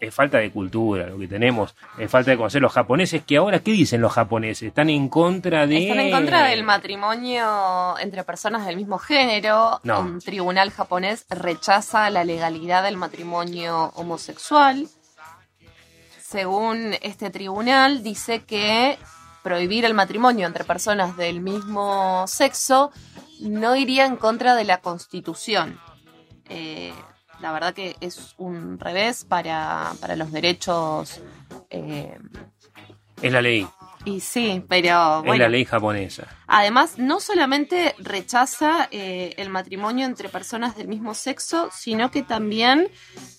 es 0.00 0.14
falta 0.14 0.38
de 0.38 0.50
cultura 0.50 1.06
lo 1.06 1.18
que 1.18 1.28
tenemos, 1.28 1.74
es 1.98 2.10
falta 2.10 2.30
de 2.30 2.36
conocer 2.36 2.62
los 2.62 2.72
japoneses, 2.72 3.22
que 3.24 3.36
ahora, 3.36 3.60
¿qué 3.60 3.72
dicen 3.72 4.00
los 4.00 4.12
japoneses? 4.12 4.68
Están 4.68 4.90
en 4.90 5.08
contra 5.08 5.66
de... 5.66 5.82
Están 5.82 6.00
en 6.00 6.10
contra 6.10 6.44
del 6.44 6.64
matrimonio 6.64 7.98
entre 7.98 8.24
personas 8.24 8.64
del 8.66 8.76
mismo 8.76 8.98
género. 8.98 9.80
No. 9.82 10.00
Un 10.00 10.20
tribunal 10.20 10.70
japonés 10.70 11.26
rechaza 11.28 12.10
la 12.10 12.24
legalidad 12.24 12.82
del 12.82 12.96
matrimonio 12.96 13.92
homosexual. 13.96 14.88
Según 16.20 16.94
este 17.00 17.30
tribunal, 17.30 18.02
dice 18.02 18.44
que 18.44 18.98
prohibir 19.42 19.86
el 19.86 19.94
matrimonio 19.94 20.46
entre 20.46 20.64
personas 20.64 21.16
del 21.16 21.40
mismo 21.40 22.26
sexo 22.26 22.92
no 23.40 23.76
iría 23.76 24.04
en 24.04 24.16
contra 24.16 24.54
de 24.54 24.64
la 24.64 24.82
constitución. 24.82 25.80
Eh, 26.50 26.92
la 27.40 27.52
verdad 27.52 27.74
que 27.74 27.96
es 28.00 28.34
un 28.38 28.78
revés 28.78 29.24
para, 29.24 29.92
para 30.00 30.16
los 30.16 30.32
derechos. 30.32 31.20
eh, 31.70 32.18
Es 33.22 33.32
la 33.32 33.42
ley, 33.42 33.66
y 34.04 34.20
sí, 34.20 34.64
pero 34.68 35.22
es 35.24 35.38
la 35.38 35.48
ley 35.48 35.64
japonesa. 35.64 36.28
Además, 36.46 36.98
no 36.98 37.20
solamente 37.20 37.94
rechaza 37.98 38.88
eh, 38.90 39.34
el 39.36 39.50
matrimonio 39.50 40.06
entre 40.06 40.28
personas 40.28 40.76
del 40.76 40.88
mismo 40.88 41.14
sexo, 41.14 41.68
sino 41.72 42.10
que 42.10 42.22
también 42.22 42.88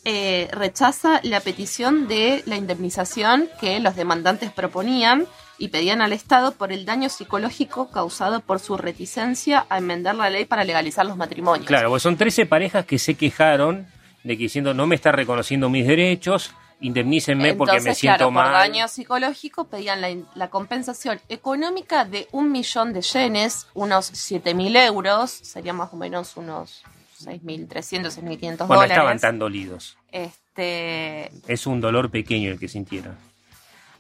eh, 0.06 0.48
rechaza 0.52 1.22
la 1.24 1.40
petición 1.40 2.08
de 2.08 2.44
la 2.46 2.56
indemnización 2.58 3.50
que 3.60 3.80
los 3.80 3.96
demandantes 3.96 4.52
proponían 4.52 5.26
y 5.60 5.68
pedían 5.68 6.02
al 6.02 6.14
Estado 6.14 6.54
por 6.54 6.72
el 6.72 6.86
daño 6.86 7.10
psicológico 7.10 7.92
causado 7.92 8.40
por 8.40 8.60
su 8.60 8.78
reticencia 8.78 9.66
a 9.70 9.78
enmendar 9.78 10.16
la 10.16 10.30
ley 10.30 10.46
para 10.46 10.64
legalizar 10.64 11.06
los 11.06 11.18
matrimonios. 11.18 11.68
Claro, 11.68 11.90
pues 11.90 12.02
son 12.02 12.18
13 12.18 12.46
parejas 12.46 12.86
que 12.86 12.98
se 12.98 13.16
quejaron 13.16 13.86
de 14.24 14.38
que 14.38 14.44
diciendo 14.44 14.74
no 14.74 14.88
me 14.88 14.96
está 14.96 15.12
reconociendo 15.12 15.70
mis 15.70 15.86
derechos, 15.86 16.52
indemnícenme 16.82 17.54
porque 17.56 17.74
me 17.74 17.78
Entonces, 17.80 17.98
siento 18.00 18.18
claro, 18.18 18.32
mal. 18.32 18.46
por 18.46 18.54
daño 18.54 18.88
psicológico 18.88 19.68
pedían 19.68 20.02
la, 20.02 20.16
la 20.36 20.50
compensación 20.50 21.20
económica 21.30 22.06
de 22.06 22.28
un 22.32 22.52
millón 22.52 22.94
de 22.94 23.02
yenes, 23.02 23.68
unos 23.74 24.12
7.000 24.14 24.86
euros, 24.88 25.30
serían 25.30 25.76
más 25.76 25.92
o 25.94 25.98
menos 25.98 26.38
unos 26.38 26.84
6.300, 27.24 27.68
6.500 27.68 28.58
Bueno, 28.60 28.68
dólares. 28.68 28.92
estaban 28.92 29.20
tan 29.20 29.40
dolidos. 29.40 29.98
Este, 30.12 31.32
Es 31.48 31.68
un 31.68 31.82
dolor 31.82 32.10
pequeño 32.12 32.52
el 32.52 32.60
que 32.60 32.68
sintieron. 32.68 33.18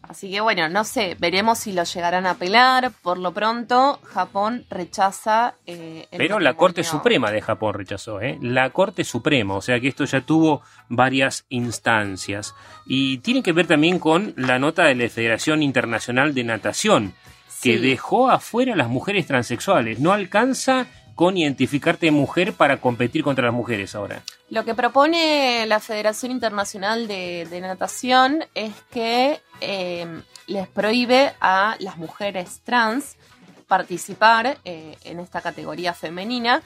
Así 0.03 0.31
que 0.31 0.41
bueno, 0.41 0.69
no 0.69 0.83
sé, 0.83 1.15
veremos 1.19 1.59
si 1.59 1.71
lo 1.73 1.83
llegarán 1.83 2.25
a 2.25 2.31
apelar. 2.31 2.91
Por 3.01 3.17
lo 3.17 3.33
pronto, 3.33 3.99
Japón 4.03 4.65
rechaza. 4.69 5.55
eh, 5.65 6.07
el 6.11 6.17
Pero 6.17 6.39
la. 6.39 6.53
Corte 6.55 6.83
Suprema 6.83 7.31
de 7.31 7.41
Japón 7.41 7.73
rechazó, 7.73 8.21
¿eh? 8.21 8.37
La 8.41 8.69
Corte 8.71 9.03
Suprema, 9.03 9.55
o 9.55 9.61
sea 9.61 9.79
que 9.79 9.87
esto 9.87 10.05
ya 10.05 10.21
tuvo 10.21 10.61
varias 10.89 11.45
instancias. 11.49 12.53
Y 12.85 13.19
tiene 13.19 13.43
que 13.43 13.53
ver 13.53 13.67
también 13.67 13.99
con 13.99 14.33
la 14.37 14.59
nota 14.59 14.83
de 14.83 14.95
la 14.95 15.09
Federación 15.09 15.63
Internacional 15.63 16.33
de 16.33 16.43
Natación, 16.43 17.13
que 17.61 17.77
Sí. 17.77 17.77
dejó 17.77 18.29
afuera 18.29 18.73
a 18.73 18.77
las 18.77 18.87
mujeres 18.89 19.27
transexuales. 19.27 19.99
No 19.99 20.11
alcanza 20.13 20.87
con 21.15 21.35
identificarte 21.35 22.11
mujer 22.11 22.53
para 22.53 22.77
competir 22.77 23.23
contra 23.23 23.43
las 23.45 23.53
mujeres 23.53 23.93
ahora. 23.93 24.21
Lo 24.49 24.63
que 24.63 24.73
propone 24.73 25.65
la 25.67 25.81
Federación 25.81 26.31
Internacional 26.31 27.09
de, 27.09 27.45
de 27.49 27.59
Natación 27.61 28.45
es 28.55 28.71
que 28.91 29.41
eh, 29.61 30.21
les 30.47 30.67
prohíbe 30.67 31.33
a 31.41 31.75
las 31.79 31.97
mujeres 31.97 32.61
trans 32.63 33.15
participar 33.67 34.57
eh, 34.65 34.97
en 35.03 35.19
esta 35.19 35.41
categoría 35.41 35.93
femenina. 35.93 36.61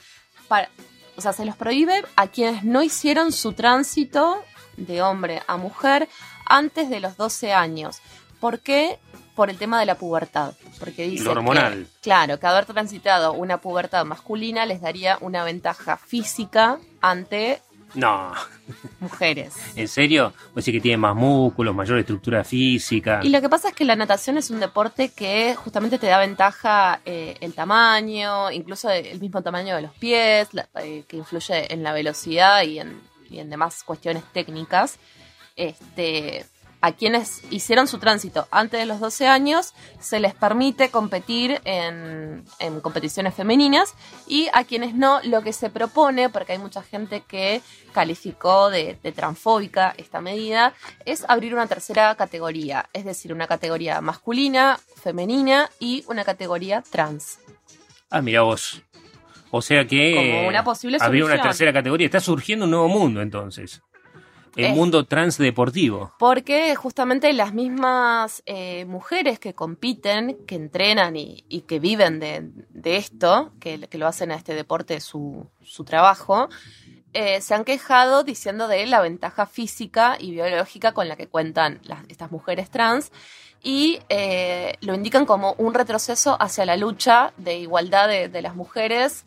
Para, 0.47 0.69
o 1.15 1.21
sea, 1.21 1.33
se 1.33 1.45
los 1.45 1.55
prohíbe 1.55 2.03
a 2.15 2.27
quienes 2.27 2.63
no 2.63 2.81
hicieron 2.81 3.31
su 3.31 3.53
tránsito 3.53 4.43
de 4.77 5.01
hombre 5.01 5.43
a 5.47 5.57
mujer 5.57 6.07
antes 6.45 6.89
de 6.89 6.99
los 6.99 7.17
12 7.17 7.53
años. 7.53 8.01
¿Por 8.39 8.59
qué? 8.59 8.99
Por 9.35 9.49
el 9.49 9.57
tema 9.57 9.79
de 9.79 9.85
la 9.85 9.95
pubertad. 9.95 10.53
Porque 10.79 11.07
dice 11.07 11.23
Lo 11.23 11.31
hormonal. 11.31 11.85
que, 11.85 12.01
claro, 12.01 12.39
que 12.39 12.47
haber 12.47 12.65
transitado 12.65 13.33
una 13.33 13.59
pubertad 13.59 14.05
masculina 14.05 14.65
les 14.65 14.81
daría 14.81 15.17
una 15.21 15.43
ventaja 15.43 15.97
física 15.97 16.79
ante 17.01 17.61
No, 17.95 18.33
mujeres. 18.99 19.53
¿en 19.75 19.87
serio? 19.87 20.33
Pues 20.53 20.65
sí 20.65 20.71
que 20.71 20.79
tiene 20.81 20.97
más 20.97 21.15
músculos, 21.15 21.75
mayor 21.75 21.99
estructura 21.99 22.43
física. 22.43 23.19
Y 23.23 23.29
lo 23.29 23.39
que 23.41 23.49
pasa 23.49 23.69
es 23.69 23.75
que 23.75 23.85
la 23.85 23.95
natación 23.95 24.37
es 24.37 24.49
un 24.49 24.59
deporte 24.59 25.09
que 25.09 25.53
justamente 25.55 25.99
te 25.99 26.07
da 26.07 26.17
ventaja 26.19 27.01
eh, 27.05 27.35
el 27.41 27.53
tamaño, 27.53 28.49
incluso 28.51 28.89
el 28.89 29.19
mismo 29.19 29.41
tamaño 29.41 29.75
de 29.75 29.81
los 29.83 29.93
pies, 29.93 30.49
la- 30.53 30.67
eh, 30.81 31.03
que 31.07 31.17
influye 31.17 31.71
en 31.73 31.83
la 31.83 31.93
velocidad 31.93 32.63
y 32.63 32.79
en, 32.79 32.99
y 33.29 33.39
en 33.39 33.49
demás 33.49 33.83
cuestiones 33.83 34.23
técnicas. 34.33 34.97
Este, 35.55 36.45
a 36.83 36.91
quienes 36.91 37.41
hicieron 37.49 37.87
su 37.87 37.97
tránsito 37.97 38.45
antes 38.51 38.77
de 38.77 38.85
los 38.85 38.99
12 38.99 39.25
años 39.25 39.73
se 40.01 40.19
les 40.19 40.33
permite 40.33 40.89
competir 40.89 41.61
en, 41.63 42.43
en, 42.59 42.81
competiciones 42.81 43.33
femeninas 43.33 43.95
y 44.27 44.49
a 44.51 44.65
quienes 44.65 44.93
no, 44.93 45.21
lo 45.23 45.43
que 45.43 45.53
se 45.53 45.69
propone, 45.69 46.27
porque 46.27 46.51
hay 46.51 46.57
mucha 46.57 46.83
gente 46.83 47.23
que 47.25 47.61
calificó 47.93 48.69
de, 48.69 48.97
de 49.01 49.11
transfóbica 49.13 49.93
esta 49.97 50.19
medida, 50.19 50.73
es 51.05 51.23
abrir 51.29 51.53
una 51.53 51.67
tercera 51.67 52.13
categoría, 52.15 52.89
es 52.91 53.05
decir, 53.05 53.31
una 53.31 53.47
categoría 53.47 54.01
masculina, 54.01 54.77
femenina 55.01 55.69
y 55.79 56.03
una 56.09 56.25
categoría 56.25 56.83
trans. 56.91 57.39
Ah, 58.09 58.21
mira 58.21 58.41
vos. 58.41 58.83
O 59.51 59.61
sea 59.61 59.87
que 59.87 60.15
Como 60.15 60.49
una 60.49 60.65
posible 60.65 60.97
habría 60.99 61.23
una 61.23 61.35
solución. 61.35 61.49
tercera 61.49 61.71
categoría. 61.71 62.07
Está 62.07 62.19
surgiendo 62.19 62.65
un 62.65 62.71
nuevo 62.71 62.89
mundo 62.89 63.21
entonces. 63.21 63.81
El 64.55 64.65
Es- 64.65 64.75
mundo 64.75 65.05
transdeportivo. 65.05 66.13
Porque 66.19 66.75
justamente 66.75 67.31
las 67.33 67.53
mismas 67.53 68.43
eh, 68.45 68.85
mujeres 68.85 69.39
que 69.39 69.53
compiten, 69.53 70.37
que 70.45 70.55
entrenan 70.55 71.15
y, 71.15 71.43
y 71.49 71.61
que 71.61 71.79
viven 71.79 72.19
de, 72.19 72.49
de 72.69 72.97
esto, 72.97 73.51
que, 73.59 73.79
que 73.87 73.97
lo 73.97 74.07
hacen 74.07 74.31
a 74.31 74.35
este 74.35 74.53
deporte 74.53 74.99
su, 75.01 75.47
su 75.63 75.83
trabajo, 75.83 76.49
eh, 77.13 77.41
se 77.41 77.53
han 77.53 77.63
quejado 77.63 78.23
diciendo 78.23 78.67
de 78.67 78.85
la 78.87 78.99
ventaja 79.01 79.45
física 79.45 80.17
y 80.19 80.31
biológica 80.31 80.93
con 80.93 81.07
la 81.07 81.15
que 81.15 81.27
cuentan 81.27 81.79
las- 81.83 82.03
estas 82.09 82.31
mujeres 82.31 82.69
trans 82.69 83.11
y 83.61 83.99
eh, 84.09 84.75
lo 84.81 84.93
indican 84.93 85.25
como 85.25 85.53
un 85.57 85.73
retroceso 85.73 86.35
hacia 86.41 86.65
la 86.65 86.75
lucha 86.75 87.33
de 87.37 87.57
igualdad 87.59 88.07
de, 88.07 88.29
de 88.29 88.41
las 88.41 88.55
mujeres. 88.55 89.25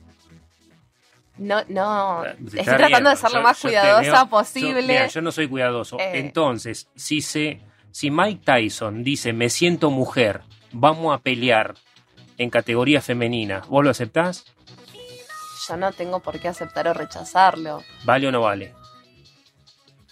No, 1.38 1.62
no, 1.68 2.24
estoy 2.24 2.64
tratando 2.64 3.10
de 3.10 3.16
ser 3.16 3.32
lo 3.32 3.42
más 3.42 3.58
yo 3.62 3.68
cuidadosa 3.68 4.00
veo- 4.02 4.14
yo- 4.24 4.28
posible. 4.30 4.82
mira, 4.82 5.06
yo 5.06 5.20
no 5.20 5.30
soy 5.32 5.48
cuidadoso. 5.48 5.98
Eh. 6.00 6.12
Entonces, 6.20 6.88
si 6.96 7.20
se, 7.20 7.60
si 7.90 8.10
Mike 8.10 8.40
Tyson 8.44 9.04
dice 9.04 9.32
me 9.34 9.50
siento 9.50 9.90
mujer, 9.90 10.40
vamos 10.72 11.14
a 11.14 11.18
pelear 11.18 11.74
en 12.38 12.48
categoría 12.50 13.00
femenina, 13.02 13.62
¿vos 13.68 13.84
lo 13.84 13.90
aceptás? 13.90 14.44
Yo 15.68 15.76
no 15.76 15.92
tengo 15.92 16.20
por 16.20 16.38
qué 16.40 16.48
aceptar 16.48 16.86
o 16.88 16.94
rechazarlo. 16.94 17.82
¿Vale 18.04 18.28
o 18.28 18.32
no 18.32 18.40
vale? 18.42 18.72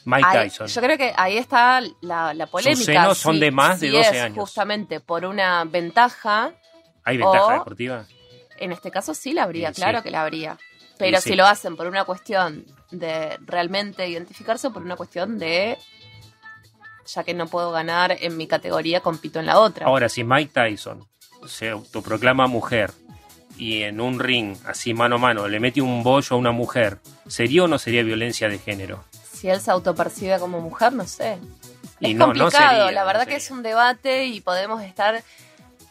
Mike 0.04 0.26
Ahí- 0.28 0.48
Tyson. 0.50 0.66
yo 0.66 0.80
creo 0.82 0.98
que 0.98 1.12
ahí 1.16 1.38
está 1.38 1.80
la, 2.02 2.34
la 2.34 2.46
polémica. 2.46 2.84
senos 2.84 3.16
son 3.18 3.34
si- 3.36 3.40
de 3.40 3.50
más 3.50 3.80
de 3.80 3.86
si 3.88 3.92
12 3.96 4.10
es 4.16 4.22
años. 4.22 4.38
justamente 4.38 5.00
por 5.00 5.24
una 5.24 5.64
ventaja, 5.64 6.52
¿Hay 7.04 7.16
ventaja 7.16 7.46
o- 7.46 7.52
deportiva? 7.52 8.04
en 8.58 8.72
este 8.72 8.90
caso 8.90 9.14
sí 9.14 9.32
la 9.32 9.44
habría, 9.44 9.68
sí. 9.72 9.76
claro 9.76 10.02
que 10.02 10.10
la 10.10 10.22
habría. 10.22 10.58
Pero 10.98 11.20
sí. 11.20 11.30
si 11.30 11.36
lo 11.36 11.46
hacen 11.46 11.76
por 11.76 11.86
una 11.86 12.04
cuestión 12.04 12.64
de 12.90 13.36
realmente 13.44 14.08
identificarse 14.08 14.68
o 14.68 14.72
por 14.72 14.82
una 14.82 14.96
cuestión 14.96 15.38
de 15.38 15.78
ya 17.06 17.24
que 17.24 17.34
no 17.34 17.46
puedo 17.46 17.70
ganar 17.70 18.16
en 18.20 18.36
mi 18.36 18.46
categoría, 18.46 19.00
compito 19.00 19.40
en 19.40 19.46
la 19.46 19.58
otra. 19.58 19.86
Ahora, 19.86 20.08
si 20.08 20.24
Mike 20.24 20.52
Tyson 20.52 21.06
se 21.46 21.70
autoproclama 21.70 22.46
mujer 22.46 22.92
y 23.56 23.82
en 23.82 24.00
un 24.00 24.18
ring, 24.18 24.56
así 24.66 24.94
mano 24.94 25.16
a 25.16 25.18
mano, 25.18 25.48
le 25.48 25.60
mete 25.60 25.80
un 25.80 26.02
bollo 26.02 26.36
a 26.36 26.38
una 26.38 26.52
mujer, 26.52 26.98
¿sería 27.26 27.64
o 27.64 27.68
no 27.68 27.78
sería 27.78 28.02
violencia 28.02 28.48
de 28.48 28.58
género? 28.58 29.04
Si 29.32 29.48
él 29.48 29.60
se 29.60 29.70
autopercibe 29.70 30.38
como 30.38 30.60
mujer, 30.60 30.92
no 30.92 31.06
sé. 31.06 31.38
Y 32.00 32.12
es 32.12 32.16
no, 32.16 32.26
no 32.28 32.32
complicado, 32.32 32.70
sería, 32.70 32.92
la 32.92 33.04
verdad 33.04 33.26
que 33.26 33.36
es 33.36 33.50
un 33.50 33.62
debate 33.62 34.26
y 34.26 34.40
podemos 34.40 34.82
estar 34.82 35.22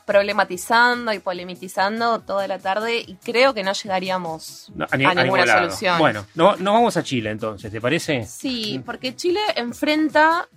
problematizando 0.06 1.14
y 1.14 1.20
polemizando 1.20 2.20
toda 2.20 2.48
la 2.48 2.60
tarde 2.60 3.00
y 3.06 3.16
creo 3.24 3.54
que 3.54 3.64
no 3.64 3.74
llegaríamos 3.74 4.72
No, 4.76 4.86
a, 4.90 4.98
ni- 4.98 5.06
a 5.06 5.14
ninguna 5.16 5.46
solución. 5.48 5.98
Bueno, 6.00 6.26
no, 6.36 6.56
no 6.58 6.74
vamos 6.74 6.98
a 6.98 7.04
Chile 7.04 7.30
entonces, 7.32 7.72
¿te 7.72 7.80
parece? 7.82 8.26
Sí, 8.26 8.82
porque 8.86 9.16
Chile 9.16 9.40
enfrenta, 9.56 10.48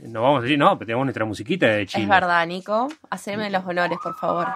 No 0.00 0.22
vamos 0.22 0.40
a 0.40 0.42
decir, 0.42 0.58
no, 0.58 0.78
pero 0.78 0.86
tenemos 0.86 1.06
nuestra 1.06 1.24
musiquita 1.24 1.66
de 1.66 1.86
Chile. 1.86 2.04
es 2.04 2.08
verdad, 2.08 2.46
Nico, 2.46 2.88
haceme 3.10 3.50
los 3.50 3.64
honores, 3.64 3.98
por 4.02 4.14
favor. 4.16 4.48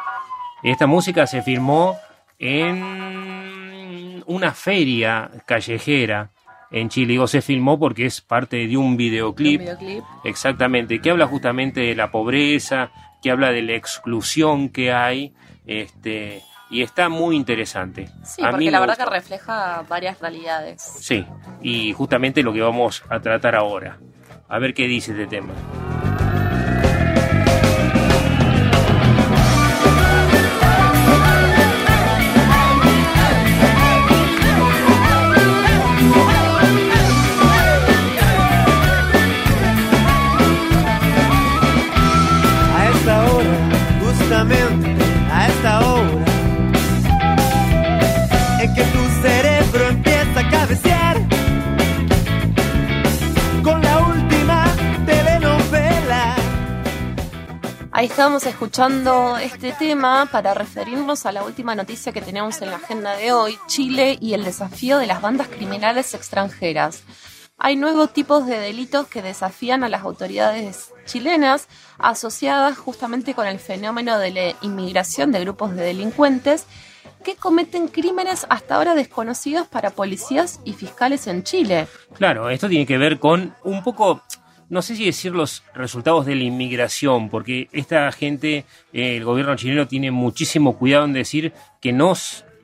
Esta 0.62 0.86
música 0.86 1.26
se 1.26 1.42
firmó 1.42 1.96
en 2.38 4.22
una 4.26 4.52
feria 4.52 5.30
callejera 5.46 6.30
en 6.70 6.88
Chile. 6.88 7.12
Digo, 7.12 7.26
se 7.26 7.40
filmó 7.42 7.78
porque 7.78 8.06
es 8.06 8.20
parte 8.20 8.66
de 8.66 8.76
un 8.76 8.96
videoclip. 8.96 9.60
Un 9.60 9.64
videoclip. 9.66 10.04
Exactamente, 10.24 11.00
que 11.00 11.10
habla 11.10 11.26
justamente 11.26 11.80
de 11.80 11.94
la 11.94 12.10
pobreza, 12.10 12.90
que 13.22 13.30
habla 13.30 13.50
de 13.50 13.62
la 13.62 13.74
exclusión 13.74 14.68
que 14.68 14.92
hay, 14.92 15.34
este, 15.66 16.42
y 16.70 16.82
está 16.82 17.08
muy 17.08 17.36
interesante. 17.36 18.08
Sí, 18.24 18.42
A 18.42 18.50
porque 18.50 18.70
la 18.70 18.80
verdad 18.80 18.96
gustó. 18.96 19.10
que 19.10 19.16
refleja 19.16 19.84
varias 19.88 20.20
realidades. 20.20 20.82
Sí, 20.82 21.24
y 21.62 21.92
justamente 21.92 22.42
lo 22.42 22.52
que 22.52 22.60
vamos 22.60 23.02
a 23.08 23.20
tratar 23.20 23.54
ahora. 23.56 23.98
A 24.48 24.58
ver 24.58 24.72
qué 24.74 24.86
dice 24.86 25.12
este 25.12 25.26
tema. 25.26 25.52
Ahí 57.98 58.06
estábamos 58.06 58.46
escuchando 58.46 59.38
este 59.38 59.72
tema 59.72 60.28
para 60.30 60.54
referirnos 60.54 61.26
a 61.26 61.32
la 61.32 61.42
última 61.42 61.74
noticia 61.74 62.12
que 62.12 62.22
tenemos 62.22 62.62
en 62.62 62.70
la 62.70 62.76
agenda 62.76 63.16
de 63.16 63.32
hoy, 63.32 63.58
Chile 63.66 64.16
y 64.20 64.34
el 64.34 64.44
desafío 64.44 64.98
de 64.98 65.08
las 65.08 65.20
bandas 65.20 65.48
criminales 65.48 66.14
extranjeras. 66.14 67.02
Hay 67.58 67.74
nuevos 67.74 68.12
tipos 68.12 68.46
de 68.46 68.60
delitos 68.60 69.08
que 69.08 69.20
desafían 69.20 69.82
a 69.82 69.88
las 69.88 70.02
autoridades 70.02 70.92
chilenas 71.06 71.66
asociadas 71.98 72.78
justamente 72.78 73.34
con 73.34 73.48
el 73.48 73.58
fenómeno 73.58 74.16
de 74.20 74.30
la 74.30 74.54
inmigración 74.62 75.32
de 75.32 75.40
grupos 75.40 75.74
de 75.74 75.82
delincuentes 75.82 76.66
que 77.24 77.34
cometen 77.34 77.88
crímenes 77.88 78.46
hasta 78.48 78.76
ahora 78.76 78.94
desconocidos 78.94 79.66
para 79.66 79.90
policías 79.90 80.60
y 80.64 80.72
fiscales 80.72 81.26
en 81.26 81.42
Chile. 81.42 81.88
Claro, 82.14 82.48
esto 82.48 82.68
tiene 82.68 82.86
que 82.86 82.96
ver 82.96 83.18
con 83.18 83.56
un 83.64 83.82
poco, 83.82 84.22
no 84.68 84.82
sé 84.82 84.96
si 84.96 85.04
decir 85.06 85.32
los 85.32 85.62
resultados 85.74 86.26
de 86.26 86.34
la 86.34 86.42
inmigración, 86.44 87.30
porque 87.30 87.68
esta 87.72 88.10
gente, 88.12 88.64
eh, 88.92 89.16
el 89.16 89.24
gobierno 89.24 89.56
chileno 89.56 89.86
tiene 89.88 90.10
muchísimo 90.10 90.76
cuidado 90.76 91.04
en 91.06 91.12
decir 91.14 91.52
que 91.80 91.92
no 91.92 92.14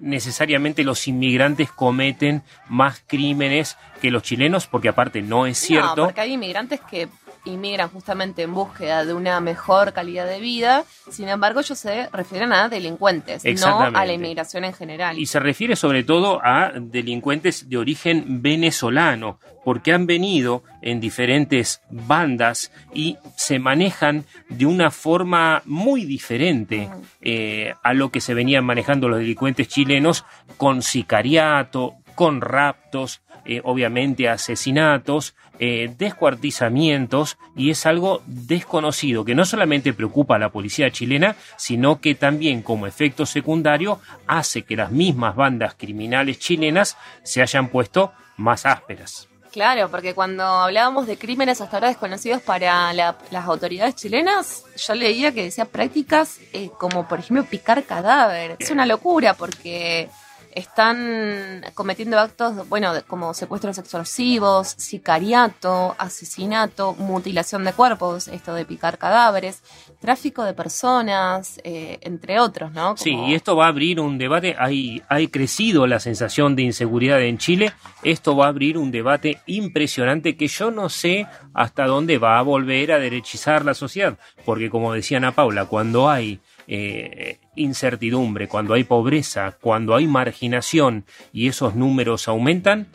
necesariamente 0.01 0.85
los 0.85 1.07
inmigrantes 1.09 1.71
cometen 1.71 2.43
más 2.69 3.03
crímenes 3.07 3.77
que 4.03 4.11
los 4.11 4.23
chilenos, 4.23 4.67
porque 4.67 4.89
aparte 4.89 5.23
no 5.23 5.47
es 5.47 5.61
No, 5.63 5.67
cierto. 5.67 6.05
porque 6.05 6.21
hay 6.21 6.33
inmigrantes 6.35 6.81
que 6.91 7.09
inmigran 7.45 7.89
justamente 7.89 8.43
en 8.43 8.55
búsqueda 8.55 9.05
de 9.05 9.15
una 9.15 9.41
mejor 9.41 9.93
calidad 9.93 10.27
de 10.27 10.41
vida, 10.41 10.85
sin 11.11 11.29
embargo 11.29 11.61
ellos 11.61 11.79
se 11.79 12.09
refieren 12.11 12.53
a 12.53 12.69
delincuentes, 12.69 13.45
no 13.61 13.81
a 13.81 14.05
la 14.05 14.13
inmigración 14.13 14.65
en 14.65 14.73
general. 14.73 15.19
Y 15.19 15.27
se 15.27 15.41
refiere 15.41 15.77
sobre 15.77 16.05
todo 16.05 16.41
a 16.43 16.73
delincuentes 16.75 17.69
de 17.69 17.77
origen 17.77 18.43
venezolano, 18.43 19.39
porque 19.65 19.93
han 19.93 20.07
venido 20.07 20.63
en 20.83 21.01
diferentes 21.01 21.81
bandas 21.91 22.71
y 22.93 23.17
se 23.37 23.59
manejan 23.59 24.25
de 24.49 24.67
una 24.67 24.91
forma 24.91 25.63
muy 25.65 26.05
diferente 26.05 26.91
eh, 27.23 27.75
a 27.83 27.95
lo 27.95 28.11
que 28.11 28.21
se 28.21 28.35
venían 28.35 28.65
manejando 28.65 29.09
los 29.09 29.19
delincuentes 29.19 29.69
chilenos 29.69 30.25
con 30.57 30.83
sicariato, 30.83 31.95
con 32.15 32.41
raptos, 32.41 33.21
eh, 33.45 33.61
obviamente 33.65 34.29
asesinatos, 34.29 35.35
eh, 35.59 35.95
descuartizamientos, 35.99 37.37
y 37.57 37.71
es 37.71 37.87
algo 37.87 38.23
desconocido 38.27 39.25
que 39.25 39.35
no 39.35 39.45
solamente 39.45 39.93
preocupa 39.93 40.37
a 40.37 40.39
la 40.39 40.51
policía 40.51 40.91
chilena, 40.91 41.37
sino 41.57 42.01
que 42.01 42.15
también 42.15 42.63
como 42.63 42.87
efecto 42.87 43.27
secundario 43.27 44.01
hace 44.27 44.63
que 44.63 44.77
las 44.77 44.91
mismas 44.91 45.37
bandas 45.37 45.75
criminales 45.75 46.39
chilenas 46.39 46.97
se 47.23 47.43
hayan 47.43 47.69
puesto 47.69 48.13
más 48.37 48.67
ásperas. 48.67 49.29
Claro, 49.53 49.89
porque 49.89 50.15
cuando 50.15 50.43
hablábamos 50.43 51.07
de 51.07 51.17
crímenes 51.17 51.61
hasta 51.61 51.77
ahora 51.77 51.87
desconocidos 51.89 52.43
para 52.43 52.93
la- 52.93 53.17
las 53.31 53.45
autoridades 53.45 53.95
chilenas, 53.95 54.65
yo 54.77 54.95
leía 54.97 55.33
que 55.33 55.45
decía 55.45 55.65
prácticas 55.67 56.41
eh, 56.53 56.71
como 56.77 57.07
por 57.07 57.21
ejemplo 57.21 57.45
picar 57.45 57.85
cadáver. 57.85 58.57
Es 58.59 58.73
una 58.73 58.85
locura 58.85 59.35
porque 59.35 60.09
están 60.55 61.65
cometiendo 61.75 62.19
actos, 62.19 62.69
bueno, 62.69 62.93
como 63.07 63.35
secuestros 63.35 63.79
extorsivos, 63.79 64.69
sicariato, 64.69 65.95
asesinato, 65.99 66.95
mutilación 66.95 67.65
de 67.65 67.73
cuerpos, 67.73 68.29
esto 68.29 68.55
de 68.55 68.65
picar 68.65 68.99
cadáveres, 68.99 69.63
tráfico 70.01 70.45
de 70.45 70.55
personas, 70.55 71.61
eh, 71.65 71.99
entre 72.03 72.39
otros, 72.39 72.73
¿no? 72.73 72.97
Sí, 72.97 73.13
y 73.13 73.35
esto 73.35 73.57
va 73.57 73.67
a 73.67 73.69
abrir 73.69 74.01
un 74.01 74.17
debate, 74.17 74.55
hay, 74.59 75.03
hay 75.09 75.29
crecido 75.29 75.87
la 75.87 75.99
sensación 75.99 76.55
de 76.55 76.63
inseguridad 76.63 77.21
en 77.23 77.39
Chile, 77.39 77.73
esto 78.03 78.37
va 78.37 78.47
a 78.47 78.49
abrir 78.49 78.79
un 78.79 78.91
debate 78.91 79.41
impresionante 79.47 80.37
que 80.37 80.47
yo 80.47 80.71
no 80.71 80.89
sé 80.89 81.27
hasta 81.53 81.87
dónde 81.87 82.19
va 82.19 82.39
a 82.39 82.43
volver 82.43 82.93
a 82.93 82.99
derechizar 82.99 83.65
la 83.65 83.75
sociedad, 83.75 84.19
porque 84.45 84.71
como 84.71 84.93
decía 84.93 85.19
Ana 85.19 85.33
Paula, 85.33 85.67
cuando 85.67 86.09
hay 86.09 86.41
eh, 86.67 87.39
incertidumbre, 87.57 88.49
cuando 88.49 88.75
hay 88.75 88.85
pobreza, 88.85 89.57
cuando 89.61 89.95
hay 89.95 90.07
marginación 90.07 91.05
y 91.33 91.49
esos 91.49 91.75
números 91.75 92.29
aumentan, 92.29 92.89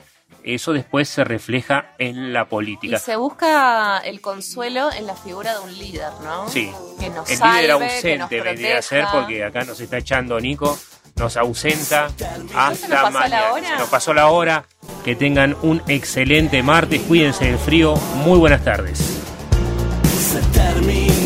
eso 0.44 0.74
después 0.74 1.10
se 1.10 1.24
refleja 1.24 1.94
en 1.98 2.34
la 2.34 2.46
política. 2.46 2.98
Y 2.98 3.00
se 3.00 3.16
busca 3.16 4.00
el 4.00 4.22
consuelo 4.22 4.92
en 4.92 5.06
la 5.08 5.16
figura 5.16 5.54
de 5.54 5.60
un 5.60 5.78
líder, 5.78 6.12
¿no? 6.24 6.48
Sí. 6.48 6.72
Que 7.00 7.10
nos 7.10 7.30
el 7.30 7.38
salve, 7.38 7.62
líder 7.62 7.78
que 7.78 7.84
ausente 7.84 8.18
nos 8.18 8.30
vendría 8.30 8.78
a 8.78 8.82
ser 8.82 9.06
porque 9.12 9.44
acá 9.44 9.64
nos 9.64 9.80
está 9.80 9.98
echando 9.98 10.40
Nico, 10.40 10.78
nos 11.16 11.38
ausenta 11.38 12.10
¿Se 12.10 12.40
nos 12.40 12.56
hasta 12.56 13.04
la 13.04 13.10
mañana. 13.10 13.54
hora? 13.54 13.68
Se 13.68 13.76
nos 13.78 13.90
pasó 13.90 14.14
la 14.14 14.28
hora. 14.28 14.66
Que 15.04 15.16
tengan 15.16 15.56
un 15.62 15.82
excelente 15.88 16.62
martes, 16.62 17.02
cuídense 17.02 17.46
del 17.46 17.58
frío. 17.58 17.96
Muy 17.96 18.38
buenas 18.38 18.64
tardes. 18.64 19.00
Se 20.20 20.42
termina 20.52 21.19